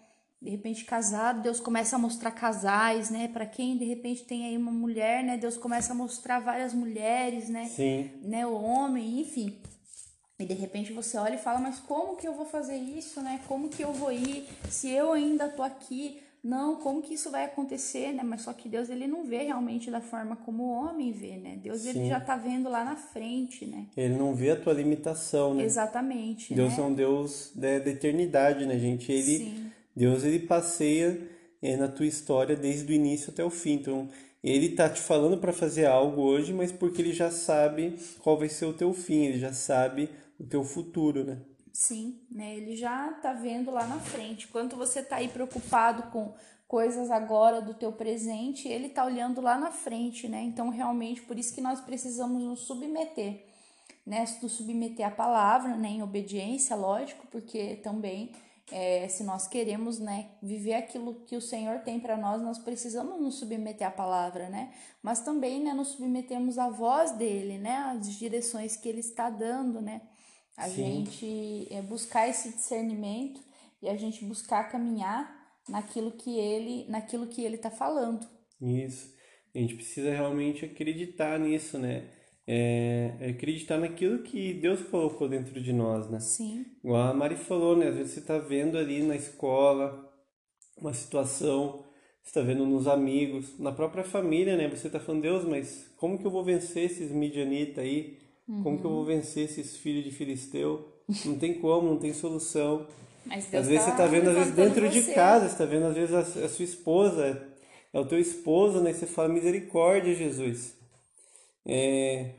de 0.40 0.50
repente 0.50 0.84
casado, 0.84 1.42
Deus 1.42 1.58
começa 1.58 1.96
a 1.96 1.98
mostrar 1.98 2.30
casais, 2.30 3.10
né? 3.10 3.26
Para 3.26 3.46
quem 3.46 3.76
de 3.76 3.84
repente 3.84 4.24
tem 4.24 4.46
aí 4.46 4.56
uma 4.56 4.70
mulher, 4.70 5.24
né? 5.24 5.36
Deus 5.36 5.56
começa 5.56 5.92
a 5.92 5.96
mostrar 5.96 6.40
várias 6.40 6.74
mulheres, 6.74 7.48
né? 7.48 7.66
Sim. 7.66 8.10
Né, 8.22 8.46
o 8.46 8.52
homem, 8.52 9.20
enfim. 9.20 9.58
E 10.38 10.44
de 10.44 10.52
repente 10.52 10.92
você 10.92 11.16
olha 11.16 11.36
e 11.36 11.38
fala, 11.38 11.58
mas 11.58 11.78
como 11.80 12.16
que 12.16 12.28
eu 12.28 12.34
vou 12.34 12.44
fazer 12.44 12.76
isso, 12.76 13.22
né? 13.22 13.40
Como 13.48 13.70
que 13.70 13.82
eu 13.82 13.92
vou 13.92 14.12
ir 14.12 14.46
se 14.68 14.90
eu 14.90 15.12
ainda 15.12 15.48
tô 15.48 15.62
aqui? 15.62 16.22
Não, 16.46 16.76
como 16.76 17.02
que 17.02 17.14
isso 17.14 17.28
vai 17.28 17.44
acontecer, 17.44 18.12
né? 18.12 18.22
Mas 18.22 18.42
só 18.42 18.52
que 18.52 18.68
Deus 18.68 18.88
ele 18.88 19.08
não 19.08 19.24
vê 19.24 19.38
realmente 19.38 19.90
da 19.90 20.00
forma 20.00 20.36
como 20.36 20.62
o 20.62 20.70
homem 20.70 21.10
vê, 21.10 21.36
né? 21.36 21.58
Deus 21.60 21.80
Sim. 21.80 21.88
ele 21.88 22.08
já 22.08 22.20
tá 22.20 22.36
vendo 22.36 22.70
lá 22.70 22.84
na 22.84 22.94
frente, 22.94 23.66
né? 23.66 23.86
Ele 23.96 24.14
não 24.14 24.32
vê 24.32 24.52
a 24.52 24.56
tua 24.56 24.72
limitação, 24.72 25.54
né? 25.54 25.64
Exatamente. 25.64 26.54
Deus 26.54 26.76
né? 26.76 26.84
é 26.84 26.86
um 26.86 26.94
Deus 26.94 27.50
da, 27.52 27.80
da 27.80 27.90
eternidade, 27.90 28.64
né, 28.64 28.78
gente? 28.78 29.10
Ele, 29.10 29.38
Sim. 29.38 29.72
Deus 29.96 30.22
ele 30.22 30.38
passeia 30.38 31.20
é, 31.60 31.76
na 31.76 31.88
tua 31.88 32.06
história 32.06 32.54
desde 32.54 32.92
o 32.92 32.94
início 32.94 33.32
até 33.32 33.44
o 33.44 33.50
fim. 33.50 33.72
Então, 33.72 34.08
ele 34.40 34.68
tá 34.68 34.88
te 34.88 35.00
falando 35.00 35.38
para 35.38 35.52
fazer 35.52 35.86
algo 35.86 36.22
hoje, 36.22 36.52
mas 36.52 36.70
porque 36.70 37.02
ele 37.02 37.12
já 37.12 37.28
sabe 37.28 37.98
qual 38.20 38.38
vai 38.38 38.48
ser 38.48 38.66
o 38.66 38.72
teu 38.72 38.92
fim, 38.92 39.24
ele 39.24 39.40
já 39.40 39.52
sabe 39.52 40.08
o 40.38 40.44
teu 40.44 40.62
futuro, 40.62 41.24
né? 41.24 41.38
Sim, 41.76 42.18
né? 42.30 42.56
Ele 42.56 42.74
já 42.74 43.12
tá 43.12 43.34
vendo 43.34 43.70
lá 43.70 43.86
na 43.86 44.00
frente. 44.00 44.48
Quanto 44.48 44.76
você 44.76 45.02
tá 45.02 45.16
aí 45.16 45.28
preocupado 45.28 46.04
com 46.04 46.32
coisas 46.66 47.10
agora 47.10 47.60
do 47.60 47.74
teu 47.74 47.92
presente, 47.92 48.66
ele 48.66 48.88
tá 48.88 49.04
olhando 49.04 49.42
lá 49.42 49.58
na 49.58 49.70
frente, 49.70 50.26
né? 50.26 50.42
Então, 50.42 50.70
realmente, 50.70 51.20
por 51.20 51.38
isso 51.38 51.54
que 51.54 51.60
nós 51.60 51.78
precisamos 51.78 52.42
nos 52.42 52.60
submeter, 52.60 53.44
né? 54.06 54.24
Nos 54.40 54.52
submeter 54.52 55.06
à 55.06 55.10
palavra, 55.10 55.76
né? 55.76 55.88
Em 55.90 56.02
obediência, 56.02 56.74
lógico, 56.74 57.26
porque 57.26 57.76
também 57.84 58.32
é, 58.72 59.06
se 59.08 59.22
nós 59.22 59.46
queremos, 59.46 59.98
né, 59.98 60.30
viver 60.42 60.74
aquilo 60.74 61.26
que 61.26 61.36
o 61.36 61.42
Senhor 61.42 61.80
tem 61.80 62.00
para 62.00 62.16
nós, 62.16 62.40
nós 62.40 62.58
precisamos 62.58 63.20
nos 63.20 63.34
submeter 63.34 63.86
à 63.86 63.90
palavra, 63.90 64.48
né? 64.48 64.72
Mas 65.02 65.20
também, 65.20 65.62
né, 65.62 65.74
nos 65.74 65.88
submetemos 65.88 66.58
à 66.58 66.70
voz 66.70 67.10
dele, 67.10 67.58
né? 67.58 67.76
As 67.94 68.18
direções 68.18 68.76
que 68.76 68.88
ele 68.88 69.00
está 69.00 69.28
dando, 69.28 69.82
né? 69.82 70.00
A 70.56 70.68
Sim. 70.68 71.04
gente 71.06 71.68
é, 71.70 71.82
buscar 71.82 72.28
esse 72.28 72.50
discernimento 72.52 73.40
e 73.82 73.88
a 73.88 73.96
gente 73.96 74.24
buscar 74.24 74.70
caminhar 74.70 75.34
naquilo 75.68 76.12
que 76.12 76.38
ele, 76.38 76.86
naquilo 76.88 77.26
que 77.26 77.42
ele 77.44 77.56
está 77.56 77.70
falando. 77.70 78.26
Isso. 78.60 79.14
A 79.54 79.58
gente 79.58 79.74
precisa 79.74 80.10
realmente 80.10 80.64
acreditar 80.64 81.38
nisso, 81.38 81.78
né? 81.78 82.08
É, 82.46 83.16
é 83.20 83.30
acreditar 83.30 83.78
naquilo 83.78 84.22
que 84.22 84.54
Deus 84.54 84.80
colocou 84.82 85.28
dentro 85.28 85.60
de 85.60 85.72
nós, 85.72 86.08
né? 86.08 86.20
Sim, 86.20 86.64
Igual 86.84 87.10
a 87.10 87.14
Mari 87.14 87.36
falou, 87.36 87.76
né? 87.76 87.88
Às 87.88 87.96
vezes 87.96 88.12
você 88.12 88.20
tá 88.20 88.38
vendo 88.38 88.78
ali 88.78 89.02
na 89.02 89.16
escola 89.16 90.06
uma 90.78 90.92
situação, 90.92 91.84
você 92.22 92.32
tá 92.34 92.42
vendo 92.42 92.64
nos 92.66 92.86
amigos, 92.86 93.58
na 93.58 93.72
própria 93.72 94.04
família, 94.04 94.56
né? 94.56 94.68
Você 94.68 94.88
tá 94.88 95.00
falando, 95.00 95.22
Deus, 95.22 95.44
mas 95.44 95.92
como 95.96 96.18
que 96.18 96.24
eu 96.26 96.30
vou 96.30 96.44
vencer 96.44 96.84
esses 96.84 97.10
midianitas 97.10 97.78
aí? 97.78 98.18
Como 98.62 98.78
que 98.78 98.84
eu 98.84 98.90
vou 98.90 99.04
vencer 99.04 99.44
esses 99.44 99.76
filhos 99.76 100.04
de 100.04 100.10
filisteu? 100.10 100.86
Não 101.24 101.36
tem 101.36 101.54
como, 101.54 101.90
não 101.90 101.98
tem 101.98 102.12
solução. 102.12 102.86
Às 103.28 103.46
vezes 103.66 103.84
tá 103.84 103.90
você 103.90 103.96
tá 103.96 104.06
vendo, 104.06 104.30
às 104.30 104.36
vezes 104.36 104.54
dentro 104.54 104.88
de 104.88 105.02
você. 105.02 105.12
casa, 105.12 105.48
você 105.48 105.58
tá 105.58 105.64
vendo, 105.64 105.86
às 105.86 105.94
vezes 105.94 106.14
a, 106.14 106.20
a 106.20 106.48
sua 106.48 106.64
esposa, 106.64 107.48
é 107.92 107.98
o 107.98 108.06
teu 108.06 108.18
esposo, 108.20 108.80
né? 108.80 108.92
Você 108.92 109.06
fala, 109.06 109.28
misericórdia, 109.28 110.14
Jesus. 110.14 110.74
É, 111.64 112.30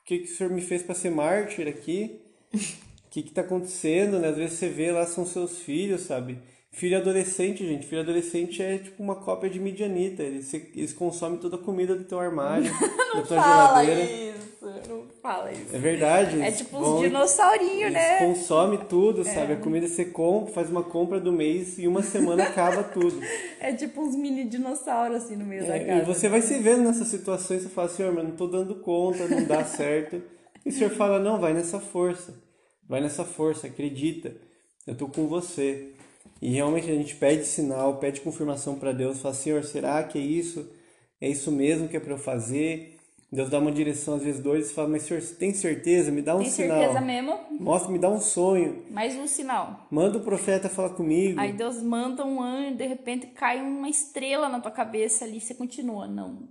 o 0.00 0.04
que, 0.04 0.20
que 0.20 0.32
o 0.32 0.34
Senhor 0.34 0.50
me 0.50 0.62
fez 0.62 0.82
para 0.82 0.94
ser 0.94 1.10
mártir 1.10 1.68
aqui? 1.68 2.20
O 3.04 3.14
que 3.14 3.24
que 3.24 3.32
tá 3.32 3.42
acontecendo, 3.42 4.18
né? 4.18 4.28
Às 4.28 4.38
vezes 4.38 4.58
você 4.58 4.70
vê 4.70 4.90
lá, 4.90 5.04
são 5.04 5.26
seus 5.26 5.58
filhos, 5.58 6.00
sabe? 6.00 6.38
Filho 6.72 6.96
adolescente, 6.96 7.66
gente. 7.66 7.86
Filho 7.86 8.00
adolescente 8.00 8.62
é 8.62 8.78
tipo 8.78 9.02
uma 9.02 9.14
cópia 9.14 9.48
de 9.50 9.60
Midianita. 9.60 10.22
Eles, 10.22 10.52
eles 10.54 10.92
consomem 10.92 11.38
toda 11.38 11.56
a 11.56 11.58
comida 11.58 11.94
do 11.94 12.04
teu 12.04 12.18
armário, 12.18 12.64
da 13.14 13.22
tua 13.22 13.42
Fala 13.42 13.84
geladeira. 13.84 14.10
isso, 14.38 14.88
não 14.88 15.02
fala 15.22 15.52
isso. 15.52 15.66
É 15.76 15.78
verdade. 15.78 16.40
É 16.40 16.50
tipo 16.50 16.78
uns 16.78 17.00
dinossaurinhos, 17.02 17.82
eles 17.82 17.92
né? 17.92 18.18
consomem 18.20 18.78
tudo, 18.88 19.22
sabe? 19.22 19.52
A 19.52 19.56
comida 19.56 19.86
você 19.86 20.06
compra, 20.06 20.52
faz 20.54 20.70
uma 20.70 20.82
compra 20.82 21.20
do 21.20 21.30
mês 21.30 21.78
e 21.78 21.86
uma 21.86 22.02
semana 22.02 22.44
acaba 22.44 22.82
tudo. 22.82 23.20
É 23.60 23.72
tipo 23.72 24.00
uns 24.02 24.16
mini 24.16 24.44
dinossauros 24.44 25.18
assim 25.18 25.36
no 25.36 25.44
meio 25.44 25.64
da 25.64 25.76
É, 25.76 25.84
casa. 25.84 26.02
e 26.02 26.04
você 26.04 26.28
vai 26.28 26.42
se 26.42 26.58
vendo 26.58 26.82
nessas 26.82 27.06
situações, 27.06 27.62
você 27.62 27.68
fala, 27.68 27.88
Senhor, 27.88 28.12
mas 28.12 28.24
não 28.24 28.32
tô 28.32 28.48
dando 28.48 28.74
conta, 28.76 29.28
não 29.28 29.44
dá 29.44 29.64
certo. 29.64 30.20
E 30.66 30.70
o 30.70 30.72
Senhor 30.72 30.90
fala, 30.90 31.20
não, 31.20 31.38
vai 31.38 31.52
nessa 31.52 31.78
força. 31.78 32.34
Vai 32.88 33.00
nessa 33.00 33.24
força, 33.24 33.68
acredita. 33.68 34.34
Eu 34.84 34.96
tô 34.96 35.06
com 35.06 35.28
você. 35.28 35.91
E 36.42 36.50
realmente 36.50 36.90
a 36.90 36.94
gente 36.94 37.14
pede 37.14 37.44
sinal, 37.44 37.98
pede 37.98 38.20
confirmação 38.20 38.74
para 38.74 38.90
Deus, 38.90 39.20
fala, 39.20 39.32
Senhor, 39.32 39.62
será 39.62 40.02
que 40.02 40.18
é 40.18 40.20
isso? 40.20 40.68
É 41.20 41.28
isso 41.28 41.52
mesmo 41.52 41.86
que 41.88 41.96
é 41.96 42.00
para 42.00 42.14
eu 42.14 42.18
fazer? 42.18 42.96
Deus 43.30 43.48
dá 43.48 43.60
uma 43.60 43.70
direção, 43.70 44.16
às 44.16 44.24
vezes 44.24 44.40
dois, 44.42 44.68
e 44.68 44.74
fala, 44.74 44.88
mas 44.88 45.04
Senhor, 45.04 45.22
você 45.22 45.36
tem 45.36 45.54
certeza? 45.54 46.10
Me 46.10 46.20
dá 46.20 46.34
um 46.34 46.40
Tem 46.40 46.50
sinal. 46.50 46.80
certeza 46.80 47.00
mesmo? 47.00 47.38
Mostra, 47.60 47.92
me 47.92 47.98
dá 47.98 48.10
um 48.10 48.20
sonho. 48.20 48.82
Mais 48.90 49.14
um 49.14 49.28
sinal. 49.28 49.86
Manda 49.88 50.18
o 50.18 50.20
profeta 50.20 50.68
falar 50.68 50.90
comigo. 50.90 51.38
Aí 51.40 51.52
Deus 51.52 51.80
manda 51.80 52.26
um 52.26 52.42
anjo, 52.42 52.76
de 52.76 52.86
repente 52.88 53.28
cai 53.28 53.62
uma 53.62 53.88
estrela 53.88 54.48
na 54.48 54.58
tua 54.58 54.72
cabeça 54.72 55.24
ali, 55.24 55.40
você 55.40 55.54
continua. 55.54 56.08
Não, 56.08 56.48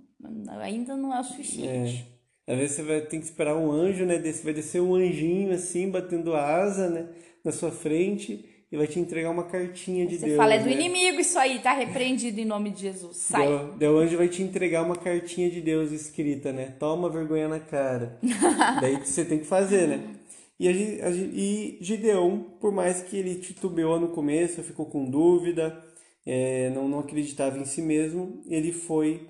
ainda 0.62 0.96
não 0.96 1.14
é 1.14 1.20
o 1.20 1.24
suficiente. 1.26 2.08
Às 2.48 2.58
vezes 2.58 2.78
você 2.78 2.84
vai 2.84 3.02
ter 3.02 3.20
que 3.20 3.26
esperar 3.26 3.58
um 3.58 3.70
anjo, 3.70 4.06
né? 4.06 4.18
Vai 4.42 4.54
descer 4.54 4.82
um 4.82 4.96
anjinho 4.96 5.54
assim, 5.54 5.92
batendo 5.92 6.34
asa, 6.34 6.90
né? 6.90 7.10
Na 7.44 7.52
sua 7.52 7.72
frente 7.72 8.46
e 8.72 8.78
vai 8.78 8.88
te 8.88 9.00
entregar 9.00 9.30
uma 9.30 9.44
cartinha 9.44 10.06
de 10.06 10.18
Você 10.18 10.28
Deus. 10.28 10.38
fala, 10.38 10.54
é 10.54 10.60
do 10.60 10.66
né? 10.66 10.72
inimigo 10.72 11.20
isso 11.20 11.38
aí, 11.38 11.60
tá 11.60 11.74
repreendido 11.74 12.40
em 12.40 12.46
nome 12.46 12.70
de 12.70 12.82
Jesus. 12.82 13.18
Sai. 13.18 13.48
Daí 13.78 13.90
o 13.90 13.98
anjo 13.98 14.16
vai 14.16 14.30
te 14.30 14.42
entregar 14.42 14.82
uma 14.84 14.96
cartinha 14.96 15.50
de 15.50 15.60
Deus 15.60 15.92
escrita, 15.92 16.54
né? 16.54 16.74
Toma 16.80 17.10
vergonha 17.10 17.50
na 17.50 17.60
cara. 17.60 18.18
Daí 18.80 18.96
você 18.96 19.26
tem 19.26 19.40
que 19.40 19.46
fazer, 19.46 19.88
né? 19.88 20.16
E, 20.58 20.70
a, 20.70 20.72
a 21.08 21.12
e 21.12 21.78
Gideão, 21.82 22.46
por 22.62 22.72
mais 22.72 23.02
que 23.02 23.18
ele 23.18 23.36
titubeou 23.36 24.00
no 24.00 24.10
começo, 24.10 24.64
ficou 24.64 24.86
com 24.86 25.10
dúvida, 25.10 25.84
é, 26.26 26.70
não, 26.70 26.88
não 26.88 27.00
acreditava 27.00 27.58
em 27.58 27.66
si 27.66 27.82
mesmo, 27.82 28.42
ele 28.48 28.72
foi 28.72 29.28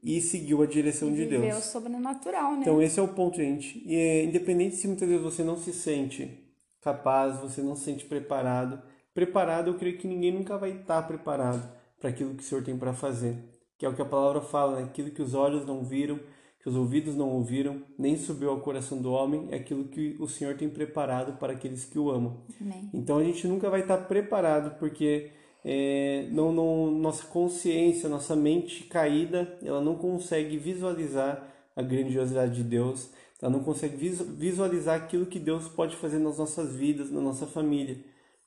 e 0.00 0.20
seguiu 0.20 0.62
a 0.62 0.66
direção 0.66 1.12
de 1.12 1.26
Deus. 1.26 1.56
o 1.56 1.60
sobrenatural, 1.60 2.52
né? 2.52 2.58
Então 2.60 2.80
esse 2.80 3.00
é 3.00 3.02
o 3.02 3.08
ponto, 3.08 3.36
gente. 3.36 3.82
E 3.84 3.96
é, 3.96 4.24
independente 4.24 4.76
se 4.76 4.86
muitas 4.86 5.08
vezes 5.08 5.24
você 5.24 5.42
não 5.42 5.56
se 5.56 5.72
sente 5.72 6.45
capaz, 6.86 7.40
você 7.40 7.60
não 7.60 7.74
se 7.74 7.82
sente 7.82 8.04
preparado. 8.04 8.80
Preparado, 9.12 9.70
eu 9.70 9.74
creio 9.74 9.98
que 9.98 10.06
ninguém 10.06 10.32
nunca 10.32 10.56
vai 10.56 10.70
estar 10.70 11.02
preparado 11.02 11.68
para 12.00 12.10
aquilo 12.10 12.34
que 12.34 12.44
o 12.44 12.46
Senhor 12.46 12.62
tem 12.62 12.78
para 12.78 12.92
fazer. 12.92 13.36
Que 13.76 13.84
é 13.84 13.88
o 13.88 13.94
que 13.94 14.02
a 14.02 14.06
palavra 14.06 14.40
fala, 14.40 14.76
né? 14.76 14.84
Aquilo 14.84 15.10
que 15.10 15.20
os 15.20 15.34
olhos 15.34 15.66
não 15.66 15.82
viram, 15.82 16.20
que 16.60 16.68
os 16.68 16.76
ouvidos 16.76 17.16
não 17.16 17.30
ouviram, 17.30 17.82
nem 17.98 18.16
subiu 18.16 18.50
ao 18.50 18.60
coração 18.60 18.98
do 19.02 19.10
homem, 19.10 19.48
é 19.50 19.56
aquilo 19.56 19.88
que 19.88 20.16
o 20.20 20.28
Senhor 20.28 20.56
tem 20.56 20.68
preparado 20.68 21.38
para 21.38 21.54
aqueles 21.54 21.84
que 21.84 21.98
o 21.98 22.08
amam. 22.08 22.44
Amém. 22.60 22.88
Então 22.94 23.18
a 23.18 23.24
gente 23.24 23.48
nunca 23.48 23.68
vai 23.68 23.80
estar 23.80 23.98
preparado 23.98 24.78
porque 24.78 25.30
é, 25.64 26.28
não, 26.30 26.52
não, 26.52 26.90
nossa 26.92 27.26
consciência, 27.26 28.08
nossa 28.08 28.36
mente 28.36 28.84
caída, 28.84 29.58
ela 29.60 29.80
não 29.80 29.96
consegue 29.96 30.56
visualizar 30.56 31.52
a 31.74 31.82
grandiosidade 31.82 32.54
de 32.54 32.62
Deus, 32.62 33.10
ela 33.40 33.52
não 33.52 33.62
consegue 33.62 33.96
visu- 33.96 34.24
visualizar 34.24 34.96
aquilo 34.96 35.26
que 35.26 35.38
Deus 35.38 35.68
pode 35.68 35.96
fazer 35.96 36.18
nas 36.18 36.38
nossas 36.38 36.74
vidas, 36.74 37.10
na 37.10 37.20
nossa 37.20 37.46
família. 37.46 37.98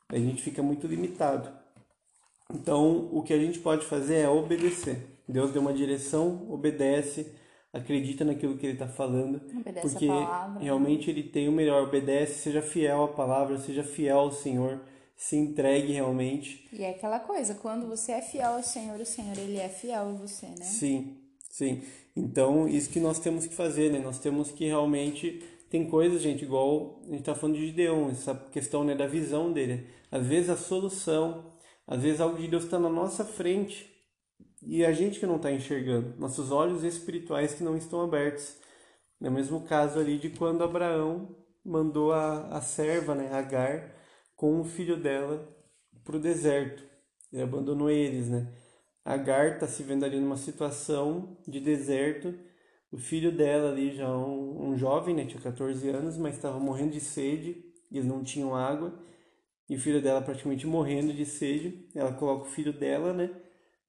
A 0.10 0.18
gente 0.18 0.42
fica 0.42 0.64
muito 0.64 0.88
limitado. 0.88 1.50
Então 2.52 3.10
o 3.12 3.22
que 3.22 3.34
a 3.34 3.38
gente 3.38 3.60
pode 3.60 3.86
fazer 3.86 4.16
é 4.18 4.30
obedecer. 4.30 4.98
Deus 5.28 5.52
deu 5.52 5.62
uma 5.62 5.74
direção, 5.74 6.48
obedece, 6.52 7.32
acredita 7.72 8.26
naquilo 8.26 8.58
que 8.58 8.66
Ele 8.66 8.74
está 8.74 8.88
falando, 8.88 9.40
Obedece 9.56 9.88
porque 9.88 10.08
palavra. 10.08 10.60
realmente 10.60 11.10
Ele 11.10 11.22
tem 11.24 11.48
o 11.48 11.52
melhor. 11.52 11.84
Obedece, 11.84 12.40
seja 12.40 12.62
fiel 12.62 13.04
à 13.04 13.08
palavra, 13.10 13.60
seja 13.60 13.84
fiel 13.84 14.18
ao 14.18 14.32
Senhor, 14.32 14.80
se 15.16 15.36
entregue 15.36 15.94
realmente. 15.94 16.68
E 16.74 16.84
é 16.84 16.90
aquela 16.90 17.20
coisa, 17.20 17.54
quando 17.54 17.86
você 17.88 18.14
é 18.14 18.22
fiel 18.22 18.54
ao 18.54 18.64
Senhor, 18.64 19.00
o 19.00 19.06
Senhor 19.06 19.38
ele 19.38 19.58
é 19.58 19.70
fiel 19.70 20.10
a 20.10 20.12
você, 20.14 20.48
né? 20.48 20.66
Sim, 20.66 21.18
sim. 21.48 21.84
Então, 22.20 22.68
isso 22.68 22.90
que 22.90 23.00
nós 23.00 23.18
temos 23.20 23.48
que 23.48 23.56
fazer, 23.56 23.92
né? 23.92 24.00
Nós 24.00 24.20
temos 24.20 24.52
que 24.52 24.66
realmente 24.66 25.42
tem 25.70 25.90
coisas, 25.90 26.22
gente, 26.22 26.44
igual 26.44 27.02
a 27.08 27.12
gente 27.12 27.24
tá 27.24 27.34
falando 27.34 27.56
de 27.56 27.68
Gideon, 27.68 28.10
essa 28.10 28.36
questão 28.52 28.84
né, 28.84 28.94
da 28.94 29.08
visão 29.08 29.54
dele. 29.54 29.88
Às 30.12 30.26
vezes 30.28 30.50
a 30.50 30.58
solução, 30.58 31.46
às 31.88 32.02
vezes 32.02 32.20
algo 32.20 32.38
de 32.38 32.48
Deus 32.48 32.66
está 32.66 32.78
na 32.78 32.90
nossa 32.90 33.24
frente 33.24 33.90
e 34.62 34.84
a 34.84 34.92
gente 34.92 35.20
que 35.20 35.26
não 35.26 35.38
está 35.38 35.52
enxergando, 35.52 36.16
nossos 36.20 36.52
olhos 36.52 36.84
espirituais 36.84 37.54
que 37.54 37.64
não 37.64 37.78
estão 37.78 38.02
abertos. 38.02 38.58
É 39.22 39.30
o 39.30 39.32
mesmo 39.32 39.62
caso 39.62 40.00
ali 40.00 40.18
de 40.18 40.30
quando 40.30 40.64
Abraão 40.64 41.36
mandou 41.64 42.12
a, 42.12 42.48
a 42.48 42.62
serva, 42.62 43.16
né, 43.16 43.32
Agar, 43.32 43.96
com 44.36 44.60
o 44.60 44.66
filho 44.66 44.98
dela 44.98 45.48
para 46.04 46.18
o 46.18 46.20
deserto. 46.20 46.84
Ele 47.32 47.44
abandonou 47.44 47.90
eles, 47.90 48.28
né? 48.28 48.52
Agar 49.10 49.54
está 49.54 49.66
se 49.66 49.82
vendo 49.82 50.06
ali 50.06 50.20
numa 50.20 50.38
situação 50.38 51.36
de 51.48 51.60
deserto. 51.60 52.32
O 52.92 52.98
filho 52.98 53.32
dela 53.32 53.72
ali 53.72 53.96
já 53.96 54.08
um, 54.16 54.70
um 54.70 54.78
jovem, 54.78 55.16
né, 55.16 55.26
tinha 55.26 55.42
14 55.42 55.90
anos, 55.90 56.16
mas 56.16 56.36
estava 56.36 56.60
morrendo 56.60 56.92
de 56.92 57.00
sede, 57.00 57.66
e 57.92 57.98
eles 57.98 58.08
não 58.08 58.24
tinham 58.24 58.56
água, 58.56 58.94
e 59.68 59.76
o 59.76 59.80
filho 59.80 60.00
dela 60.00 60.22
praticamente 60.22 60.68
morrendo 60.68 61.12
de 61.12 61.26
sede, 61.26 61.88
ela 61.96 62.14
coloca 62.14 62.44
o 62.44 62.52
filho 62.52 62.72
dela, 62.72 63.12
né, 63.12 63.32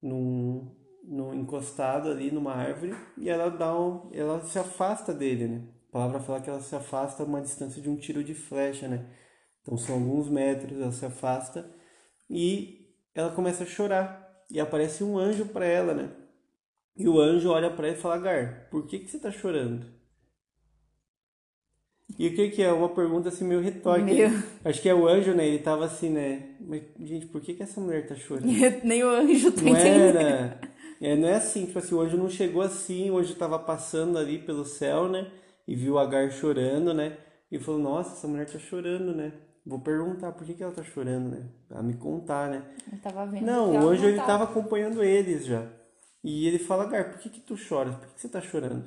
num, 0.01 0.75
num 1.03 1.35
encostado 1.35 2.09
ali 2.09 2.31
numa 2.31 2.53
árvore, 2.53 2.95
e 3.15 3.29
ela 3.29 3.49
dá 3.49 3.79
um, 3.79 4.09
ela 4.13 4.43
se 4.43 4.57
afasta 4.57 5.13
dele, 5.13 5.47
né? 5.47 5.61
A 5.89 5.91
palavra 5.91 6.19
fala 6.19 6.41
que 6.41 6.49
ela 6.49 6.61
se 6.61 6.75
afasta 6.75 7.21
a 7.21 7.25
uma 7.27 7.41
distância 7.41 7.79
de 7.79 7.89
um 7.89 7.95
tiro 7.95 8.23
de 8.23 8.33
flecha, 8.33 8.87
né? 8.87 9.05
Então 9.61 9.77
são 9.77 9.95
alguns 9.95 10.29
metros, 10.29 10.79
ela 10.81 10.91
se 10.91 11.05
afasta. 11.05 11.69
E 12.29 12.95
ela 13.13 13.31
começa 13.31 13.63
a 13.63 13.67
chorar. 13.67 14.20
E 14.51 14.59
aparece 14.59 15.03
um 15.03 15.17
anjo 15.17 15.45
para 15.45 15.65
ela, 15.65 15.93
né? 15.93 16.09
E 16.95 17.07
o 17.07 17.19
anjo 17.19 17.49
olha 17.49 17.69
para 17.69 17.87
ele 17.87 17.97
e 17.97 17.99
fala: 17.99 18.17
Gar, 18.17 18.67
por 18.69 18.85
que, 18.85 18.99
que 18.99 19.09
você 19.09 19.17
está 19.17 19.31
chorando? 19.31 19.85
E 22.19 22.27
o 22.27 22.35
que, 22.35 22.49
que 22.49 22.61
é? 22.61 22.71
Uma 22.71 22.89
pergunta 22.89 23.29
assim 23.29 23.45
meio 23.45 23.61
retórica. 23.61 24.13
Meu. 24.13 24.29
Acho 24.65 24.81
que 24.81 24.89
é 24.89 24.93
o 24.93 25.07
anjo, 25.07 25.33
né? 25.33 25.47
Ele 25.47 25.59
tava 25.59 25.85
assim, 25.85 26.09
né? 26.09 26.55
Mas, 26.59 26.83
gente, 26.99 27.27
por 27.27 27.39
que, 27.39 27.53
que 27.53 27.63
essa 27.63 27.79
mulher 27.79 28.05
tá 28.05 28.15
chorando? 28.15 28.47
Nem 28.83 29.03
o 29.03 29.09
anjo 29.09 29.51
tá 29.53 29.61
não 29.61 29.75
Era, 29.75 30.59
é, 31.01 31.15
não 31.15 31.27
é 31.29 31.35
assim, 31.35 31.65
tipo 31.65 31.79
assim, 31.79 31.95
o 31.95 32.01
anjo 32.01 32.17
não 32.17 32.29
chegou 32.29 32.61
assim, 32.61 33.09
o 33.09 33.17
anjo 33.17 33.33
tava 33.35 33.57
passando 33.57 34.19
ali 34.19 34.37
pelo 34.37 34.65
céu, 34.65 35.07
né? 35.07 35.31
E 35.67 35.75
viu 35.75 35.97
Agar 35.97 36.29
chorando, 36.31 36.93
né? 36.93 37.17
E 37.51 37.57
falou, 37.57 37.79
nossa, 37.79 38.13
essa 38.13 38.27
mulher 38.27 38.45
tá 38.45 38.59
chorando, 38.59 39.15
né? 39.15 39.31
Vou 39.65 39.79
perguntar 39.79 40.31
por 40.31 40.45
que, 40.45 40.53
que 40.55 40.63
ela 40.63 40.73
tá 40.73 40.83
chorando, 40.83 41.29
né? 41.29 41.45
Pra 41.67 41.83
me 41.83 41.93
contar, 41.93 42.49
né? 42.49 42.63
Eu 42.91 42.99
tava 42.99 43.25
vendo. 43.27 43.45
Não, 43.45 43.73
o 43.73 43.89
anjo 43.89 44.05
ele 44.05 44.17
tava 44.17 44.45
acompanhando 44.45 45.03
eles 45.03 45.45
já. 45.45 45.67
E 46.23 46.47
ele 46.47 46.59
fala, 46.59 46.85
Gar, 46.85 47.11
por 47.11 47.19
que, 47.19 47.29
que 47.29 47.39
tu 47.39 47.55
choras? 47.55 47.95
Por 47.95 48.07
que, 48.07 48.13
que 48.15 48.21
você 48.21 48.27
está 48.27 48.41
chorando? 48.41 48.85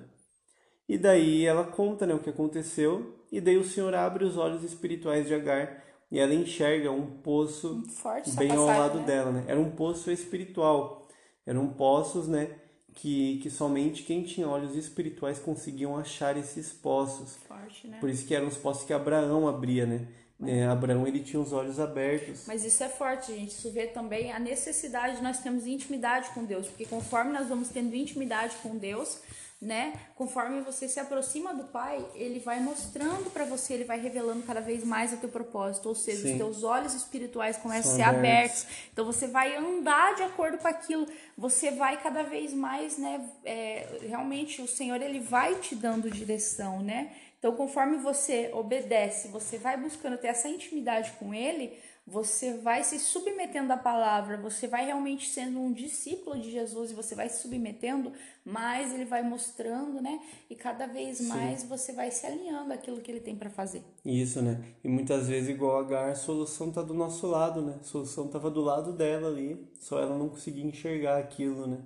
E 0.89 0.99
daí 0.99 1.45
ela 1.45 1.65
conta 1.65 2.07
né, 2.07 2.15
o 2.15 2.19
que 2.19 2.31
aconteceu, 2.31 3.25
e 3.33 3.41
daí 3.41 3.57
o 3.57 3.65
Senhor 3.65 3.95
abre 3.95 4.25
os 4.25 4.37
olhos 4.37 4.63
espirituais 4.63 5.27
de 5.27 5.35
Agar 5.35 5.83
e 6.11 6.19
ela 6.19 6.35
enxerga 6.35 6.91
um 6.93 7.07
poço 7.07 7.83
Forte 7.89 8.31
bem 8.37 8.49
passagem, 8.49 8.73
ao 8.73 8.79
lado 8.79 8.99
né? 9.01 9.07
dela. 9.07 9.33
Né? 9.33 9.45
Era 9.49 9.59
um 9.59 9.71
poço 9.71 10.11
espiritual, 10.11 11.09
eram 11.47 11.69
poços 11.69 12.29
né, 12.29 12.51
que, 12.93 13.39
que 13.39 13.51
somente 13.51 14.03
quem 14.03 14.23
tinha 14.23 14.47
olhos 14.47 14.77
espirituais 14.77 15.39
conseguiam 15.39 15.97
achar 15.97 16.37
esses 16.37 16.73
poços. 16.73 17.37
Forte, 17.49 17.89
né? 17.89 17.99
Por 17.99 18.09
isso 18.11 18.27
que 18.27 18.35
eram 18.35 18.47
os 18.47 18.57
poços 18.57 18.85
que 18.85 18.93
Abraão 18.93 19.49
abria, 19.49 19.87
né? 19.87 20.07
É, 20.43 20.67
Abraão 20.67 21.07
ele 21.07 21.21
tinha 21.21 21.41
os 21.41 21.53
olhos 21.53 21.79
abertos. 21.79 22.45
Mas 22.47 22.65
isso 22.65 22.83
é 22.83 22.89
forte, 22.89 23.33
gente. 23.35 23.51
Isso 23.53 23.71
vê 23.71 23.87
também 23.87 24.33
a 24.33 24.39
necessidade 24.39 25.17
de 25.17 25.23
nós 25.23 25.39
termos 25.39 25.67
intimidade 25.67 26.31
com 26.31 26.45
Deus, 26.45 26.67
porque 26.67 26.85
conforme 26.85 27.33
nós 27.33 27.49
vamos 27.49 27.69
tendo 27.69 27.95
intimidade 27.95 28.57
com 28.63 28.77
Deus, 28.77 29.21
né? 29.65 29.95
Conforme 30.15 30.61
você 30.61 30.89
se 30.89 31.01
aproxima 31.01 31.55
do 31.55 31.65
Pai, 31.65 32.05
ele 32.15 32.39
vai 32.39 32.61
mostrando 32.61 33.31
para 33.31 33.45
você, 33.45 33.75
ele 33.75 33.85
vai 33.85 33.99
revelando 33.99 34.43
cada 34.43 34.61
vez 34.61 34.85
mais 34.85 35.13
o 35.13 35.17
teu 35.17 35.29
propósito, 35.29 35.89
ou 35.89 35.95
seja, 35.95 36.23
Sim. 36.23 36.33
os 36.33 36.37
teus 36.37 36.65
olhos 36.65 36.93
espirituais 36.95 37.57
começam 37.57 37.93
São 37.93 37.93
a 37.93 37.97
ser 37.97 38.03
abertos. 38.03 38.63
abertos. 38.63 38.89
Então 38.93 39.05
você 39.07 39.27
vai 39.27 39.57
andar 39.57 40.17
de 40.17 40.23
acordo 40.23 40.59
com 40.59 40.69
aquilo, 40.69 41.07
você 41.39 41.71
vai 41.71 42.01
cada 42.03 42.23
vez 42.23 42.53
mais, 42.53 42.99
né? 42.99 43.27
É, 43.45 44.01
realmente 44.03 44.61
o 44.61 44.69
Senhor 44.69 45.01
ele 45.01 45.21
vai 45.21 45.55
te 45.55 45.75
dando 45.75 46.11
direção, 46.11 46.83
né? 46.83 47.13
Então, 47.45 47.55
conforme 47.55 47.99
você 47.99 48.51
obedece, 48.55 49.29
você 49.29 49.59
vai 49.59 49.77
buscando 49.77 50.17
ter 50.17 50.29
essa 50.29 50.49
intimidade 50.49 51.13
com 51.19 51.35
Ele, 51.35 51.75
você 52.07 52.55
vai 52.55 52.83
se 52.83 52.99
submetendo 52.99 53.71
à 53.71 53.77
palavra, 53.77 54.39
você 54.39 54.67
vai 54.67 54.87
realmente 54.87 55.29
sendo 55.29 55.61
um 55.61 55.71
discípulo 55.71 56.41
de 56.41 56.51
Jesus 56.51 56.91
e 56.91 56.95
você 56.95 57.15
vai 57.15 57.29
se 57.29 57.43
submetendo, 57.43 58.15
mais 58.47 58.95
ele 58.95 59.05
vai 59.05 59.23
mostrando, 59.23 60.01
né? 60.01 60.23
E 60.49 60.55
cada 60.55 60.87
vez 60.87 61.21
mais 61.21 61.61
Sim. 61.61 61.69
você 61.69 61.93
vai 61.93 62.11
se 62.11 62.25
alinhando 62.25 62.73
àquilo 62.73 63.03
que 63.03 63.13
ele 63.13 63.21
tem 63.21 63.37
para 63.37 63.51
fazer. 63.51 63.83
Isso, 64.03 64.41
né? 64.41 64.65
E 64.83 64.89
muitas 64.89 65.29
vezes, 65.29 65.51
igual 65.51 65.81
a 65.81 65.83
Gar, 65.83 66.13
a 66.13 66.15
solução 66.15 66.73
tá 66.73 66.81
do 66.81 66.95
nosso 66.95 67.27
lado, 67.27 67.61
né? 67.61 67.77
A 67.79 67.85
solução 67.85 68.27
tava 68.27 68.51
do 68.51 68.63
lado 68.63 68.91
dela 68.91 69.29
ali, 69.29 69.71
só 69.79 70.01
ela 70.01 70.17
não 70.17 70.31
conseguia 70.31 70.65
enxergar 70.65 71.19
aquilo, 71.19 71.67
né? 71.67 71.83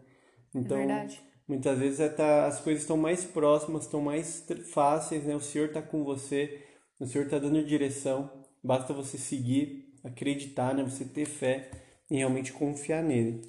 Então, 0.54 0.76
é 0.76 0.86
verdade. 0.86 1.27
Muitas 1.48 1.78
vezes 1.78 1.98
é 1.98 2.10
tá, 2.10 2.46
as 2.46 2.60
coisas 2.60 2.82
estão 2.82 2.96
mais 2.96 3.24
próximas, 3.24 3.84
estão 3.84 4.02
mais 4.02 4.46
fáceis, 4.70 5.24
né? 5.24 5.34
O 5.34 5.40
Senhor 5.40 5.68
está 5.68 5.80
com 5.80 6.04
você, 6.04 6.62
o 7.00 7.06
Senhor 7.06 7.24
está 7.24 7.38
dando 7.38 7.64
direção, 7.64 8.30
basta 8.62 8.92
você 8.92 9.16
seguir, 9.16 9.94
acreditar, 10.04 10.74
né? 10.74 10.84
Você 10.84 11.06
ter 11.06 11.24
fé 11.24 11.70
e 12.10 12.16
realmente 12.16 12.52
confiar 12.52 13.02
nele. 13.02 13.40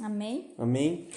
Amém? 0.00 0.54
Amém? 0.56 1.08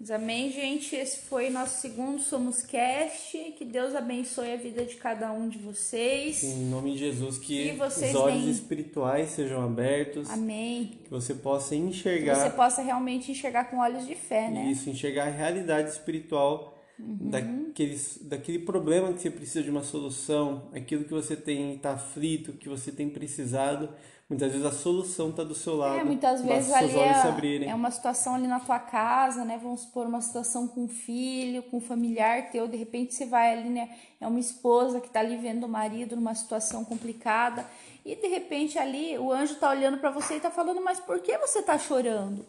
Mas 0.00 0.10
amém, 0.10 0.50
gente. 0.50 0.96
Esse 0.96 1.18
foi 1.28 1.50
nosso 1.50 1.82
segundo 1.82 2.22
Somos 2.22 2.62
Cast. 2.62 3.36
Que 3.58 3.66
Deus 3.66 3.94
abençoe 3.94 4.50
a 4.50 4.56
vida 4.56 4.82
de 4.86 4.94
cada 4.94 5.30
um 5.30 5.46
de 5.46 5.58
vocês. 5.58 6.42
Em 6.42 6.70
nome 6.70 6.92
de 6.92 6.98
Jesus, 7.00 7.36
que, 7.36 7.72
os 7.72 8.14
olhos 8.14 8.46
espirituais 8.46 9.28
sejam 9.28 9.62
abertos. 9.62 10.30
Amém. 10.30 10.98
Que 11.04 11.10
você 11.10 11.34
possa 11.34 11.76
enxergar. 11.76 12.32
Que 12.32 12.40
você 12.48 12.56
possa 12.56 12.80
realmente 12.80 13.30
enxergar 13.30 13.64
com 13.64 13.76
olhos 13.76 14.06
de 14.06 14.14
fé, 14.14 14.50
né? 14.50 14.70
Isso, 14.70 14.88
enxergar 14.88 15.24
a 15.26 15.30
realidade 15.30 15.90
espiritual 15.90 16.82
uhum. 16.98 17.28
daqueles, 17.28 18.20
daquele 18.22 18.60
problema 18.60 19.12
que 19.12 19.20
você 19.20 19.30
precisa 19.30 19.62
de 19.62 19.68
uma 19.68 19.82
solução, 19.82 20.70
aquilo 20.72 21.04
que 21.04 21.12
você 21.12 21.36
tem 21.36 21.74
está 21.74 21.92
aflito, 21.92 22.54
que 22.54 22.70
você 22.70 22.90
tem 22.90 23.10
precisado 23.10 23.90
Muitas 24.30 24.52
vezes 24.52 24.64
a 24.64 24.70
solução 24.70 25.30
está 25.30 25.42
do 25.42 25.56
seu 25.56 25.76
lado. 25.76 25.98
É, 25.98 26.04
muitas 26.04 26.40
vezes 26.40 26.72
ali 26.72 26.96
é, 26.96 27.70
é, 27.70 27.74
uma 27.74 27.90
situação 27.90 28.36
ali 28.36 28.46
na 28.46 28.60
tua 28.60 28.78
casa, 28.78 29.44
né? 29.44 29.58
Vamos 29.60 29.80
supor 29.80 30.06
uma 30.06 30.20
situação 30.20 30.68
com 30.68 30.84
um 30.84 30.88
filho, 30.88 31.64
com 31.64 31.78
um 31.78 31.80
familiar 31.80 32.48
teu, 32.52 32.68
de 32.68 32.76
repente 32.76 33.12
você 33.12 33.26
vai 33.26 33.52
ali, 33.52 33.68
né? 33.68 33.90
É 34.20 34.28
uma 34.28 34.38
esposa 34.38 35.00
que 35.00 35.08
está 35.08 35.18
ali 35.18 35.36
vendo 35.36 35.64
o 35.64 35.68
marido 35.68 36.14
numa 36.14 36.32
situação 36.32 36.84
complicada 36.84 37.66
e 38.06 38.14
de 38.14 38.28
repente 38.28 38.78
ali 38.78 39.18
o 39.18 39.32
anjo 39.32 39.54
está 39.54 39.68
olhando 39.68 39.98
para 39.98 40.12
você 40.12 40.34
e 40.34 40.36
está 40.36 40.48
falando, 40.48 40.80
mas 40.80 41.00
por 41.00 41.18
que 41.18 41.36
você 41.36 41.58
está 41.58 41.76
chorando? 41.76 42.46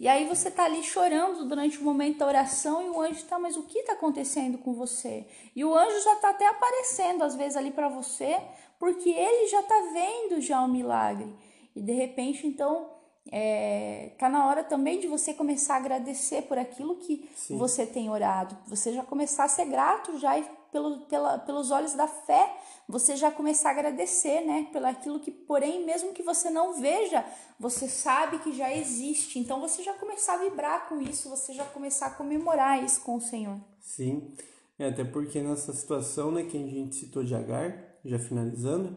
E 0.00 0.08
aí 0.08 0.26
você 0.26 0.48
está 0.48 0.64
ali 0.64 0.82
chorando 0.82 1.44
durante 1.44 1.76
o 1.76 1.82
momento 1.82 2.18
da 2.18 2.26
oração 2.26 2.80
e 2.80 2.88
o 2.88 3.02
anjo 3.02 3.18
está, 3.18 3.38
mas 3.38 3.54
o 3.54 3.64
que 3.64 3.80
está 3.80 3.92
acontecendo 3.92 4.56
com 4.56 4.72
você? 4.72 5.26
E 5.54 5.62
o 5.62 5.76
anjo 5.76 6.04
já 6.04 6.14
está 6.14 6.30
até 6.30 6.46
aparecendo 6.46 7.22
às 7.22 7.34
vezes 7.34 7.56
ali 7.56 7.70
para 7.70 7.88
você, 7.90 8.40
porque 8.78 9.08
ele 9.08 9.48
já 9.48 9.60
está 9.60 9.74
vendo 9.92 10.40
já 10.40 10.62
o 10.62 10.68
milagre. 10.68 11.32
E 11.74 11.80
de 11.80 11.92
repente, 11.92 12.46
então, 12.46 12.90
é, 13.30 14.12
tá 14.18 14.28
na 14.28 14.46
hora 14.46 14.64
também 14.64 15.00
de 15.00 15.06
você 15.06 15.34
começar 15.34 15.74
a 15.74 15.78
agradecer 15.78 16.42
por 16.42 16.58
aquilo 16.58 16.96
que 16.96 17.28
Sim. 17.34 17.58
você 17.58 17.84
tem 17.84 18.08
orado. 18.08 18.56
Você 18.66 18.92
já 18.92 19.02
começar 19.02 19.44
a 19.44 19.48
ser 19.48 19.66
grato 19.66 20.18
já 20.18 20.42
pelo, 20.72 21.00
pela, 21.06 21.38
pelos 21.38 21.70
olhos 21.70 21.94
da 21.94 22.06
fé, 22.06 22.56
você 22.88 23.16
já 23.16 23.30
começar 23.30 23.70
a 23.70 23.72
agradecer, 23.72 24.40
né? 24.42 24.68
Pelo 24.72 24.86
aquilo 24.86 25.20
que, 25.20 25.30
porém, 25.30 25.84
mesmo 25.84 26.12
que 26.12 26.22
você 26.22 26.50
não 26.50 26.80
veja, 26.80 27.24
você 27.58 27.88
sabe 27.88 28.38
que 28.38 28.52
já 28.52 28.74
existe. 28.74 29.38
Então 29.38 29.60
você 29.60 29.82
já 29.82 29.94
começar 29.94 30.34
a 30.34 30.44
vibrar 30.44 30.88
com 30.88 31.00
isso, 31.00 31.28
você 31.28 31.52
já 31.52 31.64
começar 31.64 32.06
a 32.06 32.10
comemorar 32.10 32.82
isso 32.82 33.00
com 33.02 33.16
o 33.16 33.20
Senhor. 33.20 33.58
Sim. 33.80 34.32
É, 34.78 34.88
até 34.88 35.04
porque 35.04 35.40
nessa 35.42 35.72
situação, 35.72 36.30
né, 36.30 36.44
que 36.44 36.56
a 36.56 36.60
gente 36.60 36.94
citou 36.94 37.24
de 37.24 37.34
Agar, 37.34 37.87
já 38.08 38.18
finalizando, 38.18 38.96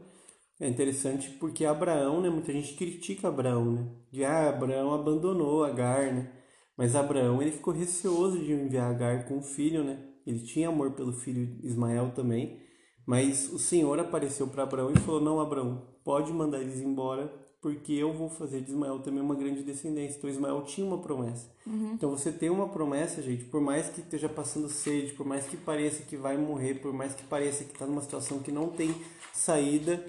é 0.60 0.68
interessante 0.68 1.30
porque 1.40 1.66
Abraão, 1.66 2.22
né? 2.22 2.30
Muita 2.30 2.54
gente 2.54 2.76
critica 2.76 3.28
Abraão, 3.28 3.72
né? 3.72 3.88
De 4.12 4.24
ah, 4.24 4.50
Abraão 4.50 4.94
abandonou 4.94 5.64
Agar, 5.64 6.14
né? 6.14 6.32
Mas 6.78 6.96
Abraão 6.96 7.42
ele 7.42 7.52
ficou 7.52 7.74
receoso 7.74 8.40
de 8.40 8.54
enviar 8.54 8.92
Agar 8.92 9.26
com 9.26 9.40
o 9.40 9.44
filho, 9.44 9.84
né? 9.84 10.00
Ele 10.26 10.40
tinha 10.40 10.70
amor 10.70 10.92
pelo 10.92 11.14
filho 11.14 11.60
Ismael 11.64 12.12
também, 12.16 12.62
mas 13.08 13.52
o 13.52 13.58
Senhor 13.58 14.00
apareceu 14.00 14.48
para 14.48 14.64
Abraão 14.64 14.92
e 14.92 15.00
falou: 15.00 15.20
"Não, 15.20 15.40
Abraão, 15.40 15.96
pode 16.04 16.32
mandar 16.32 16.62
eles 16.62 16.80
embora, 16.80 17.34
porque 17.62 17.94
eu 17.94 18.12
vou 18.12 18.28
fazer 18.28 18.62
de 18.62 18.72
Ismael 18.72 19.00
também 19.00 19.22
uma 19.22 19.36
grande 19.36 19.62
descendência. 19.62 20.18
Então 20.18 20.30
Ismael 20.30 20.64
tinha 20.64 20.86
uma 20.86 20.98
promessa. 20.98 21.48
Uhum. 21.66 21.94
Então 21.94 22.10
você 22.10 22.32
tem 22.32 22.50
uma 22.50 22.68
promessa, 22.68 23.22
gente, 23.22 23.46
por 23.46 23.62
mais 23.62 23.88
que 23.88 24.02
esteja 24.02 24.28
passando 24.28 24.68
sede, 24.68 25.14
por 25.14 25.26
mais 25.26 25.46
que 25.46 25.56
pareça 25.56 26.04
que 26.04 26.18
vai 26.18 26.38
morrer, 26.38 26.76
por 26.76 26.92
mais 26.92 27.14
que 27.14 27.24
pareça 27.24 27.64
que 27.64 27.72
está 27.72 27.86
numa 27.86 28.02
situação 28.02 28.40
que 28.40 28.52
não 28.52 28.70
tem 28.70 28.96
saída, 29.32 30.04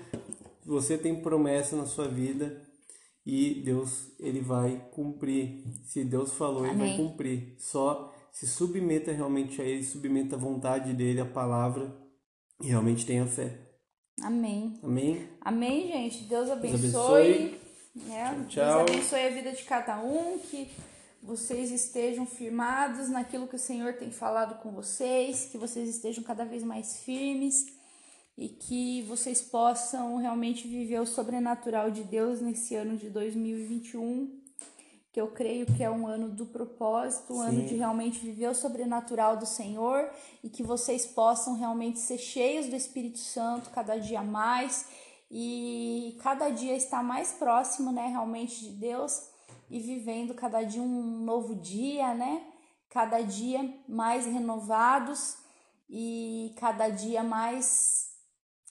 você 0.65 0.97
tem 0.97 1.21
promessa 1.21 1.77
na 1.77 1.85
sua 1.85 2.09
vida 2.09 2.62
e 3.25 3.62
Deus 3.62 4.09
ele 4.19 4.41
vai 4.41 4.88
cumprir. 4.91 5.62
Se 5.85 6.03
Deus 6.05 6.33
falou, 6.33 6.65
ele 6.65 6.79
vai 6.79 6.95
Amém. 6.95 6.97
cumprir. 6.97 7.55
Só 7.59 8.15
se 8.33 8.47
submeta 8.47 9.12
realmente 9.12 9.61
a 9.61 9.65
ele, 9.65 9.85
submeta 9.85 10.37
a 10.37 10.38
vontade 10.38 10.95
dele, 10.95 11.21
a 11.21 11.27
palavra 11.27 11.95
e 12.62 12.69
realmente 12.69 13.05
tenha 13.05 13.27
fé. 13.27 13.71
Amém. 14.20 14.79
Amém? 14.83 15.29
Amém, 15.40 15.88
gente. 15.88 16.25
Deus 16.25 16.51
abençoe. 16.51 16.81
abençoe. 16.81 17.61
né? 17.94 18.46
Tchau. 18.48 18.85
Deus 18.85 18.90
abençoe 18.90 19.27
a 19.27 19.31
vida 19.31 19.53
de 19.53 19.62
cada 19.64 20.01
um, 20.03 20.38
que 20.38 20.68
vocês 21.22 21.70
estejam 21.70 22.27
firmados 22.27 23.09
naquilo 23.09 23.46
que 23.46 23.57
o 23.57 23.59
Senhor 23.59 23.94
tem 23.94 24.11
falado 24.11 24.61
com 24.61 24.72
vocês, 24.72 25.46
que 25.51 25.57
vocês 25.57 25.88
estejam 25.88 26.25
cada 26.25 26.44
vez 26.44 26.62
mais 26.64 26.98
firmes 26.98 27.66
e 28.37 28.48
que 28.48 29.03
vocês 29.03 29.40
possam 29.40 30.16
realmente 30.16 30.66
viver 30.66 31.01
o 31.01 31.07
sobrenatural 31.07 31.90
de 31.90 32.03
Deus 32.03 32.40
nesse 32.40 32.75
ano 32.75 32.96
de 32.96 33.09
2021, 33.09 34.41
que 35.12 35.20
eu 35.20 35.29
creio 35.29 35.66
que 35.66 35.85
é 35.85 35.90
um 35.90 36.07
ano 36.07 36.31
do 36.31 36.46
propósito, 36.46 37.35
um 37.35 37.40
ano 37.42 37.61
Sim. 37.61 37.66
de 37.66 37.75
realmente 37.77 38.18
viver 38.18 38.48
o 38.48 38.55
sobrenatural 38.55 39.37
do 39.37 39.44
Senhor 39.44 40.11
e 40.42 40.48
que 40.48 40.62
vocês 40.62 41.05
possam 41.05 41.55
realmente 41.55 41.98
ser 41.98 42.16
cheios 42.16 42.66
do 42.66 42.75
Espírito 42.75 43.18
Santo 43.18 43.68
cada 43.70 43.98
dia 43.98 44.22
mais 44.22 44.88
e 45.31 46.16
cada 46.22 46.48
dia 46.48 46.75
estar 46.75 47.05
mais 47.05 47.33
próximo, 47.33 47.92
né, 47.92 48.07
realmente 48.07 48.59
de 48.61 48.70
Deus 48.70 49.29
e 49.70 49.79
vivendo 49.81 50.33
cada 50.33 50.62
dia 50.62 50.81
um 50.81 51.25
novo 51.25 51.55
dia, 51.55 52.14
né? 52.14 52.46
Cada 52.88 53.20
dia 53.20 53.70
mais 53.87 54.27
renovados 54.27 55.37
e 55.88 56.55
cada 56.59 56.88
dia 56.88 57.22
mais 57.22 58.09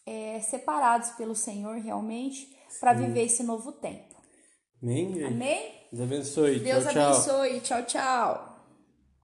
é, 0.08 0.40
separados 0.40 1.12
pelo 1.12 1.36
Senhor 1.36 1.78
realmente 1.78 2.56
para 2.80 2.94
viver 2.94 3.24
esse 3.26 3.44
novo 3.44 3.72
tempo. 3.72 4.16
Amém? 4.82 5.24
Amém? 5.24 5.81
Deus 5.92 6.04
abençoe. 6.04 6.60
Deus 6.60 6.86
tchau, 6.86 7.04
abençoe. 7.04 7.60
Tchau, 7.60 7.84
tchau. 7.86 8.51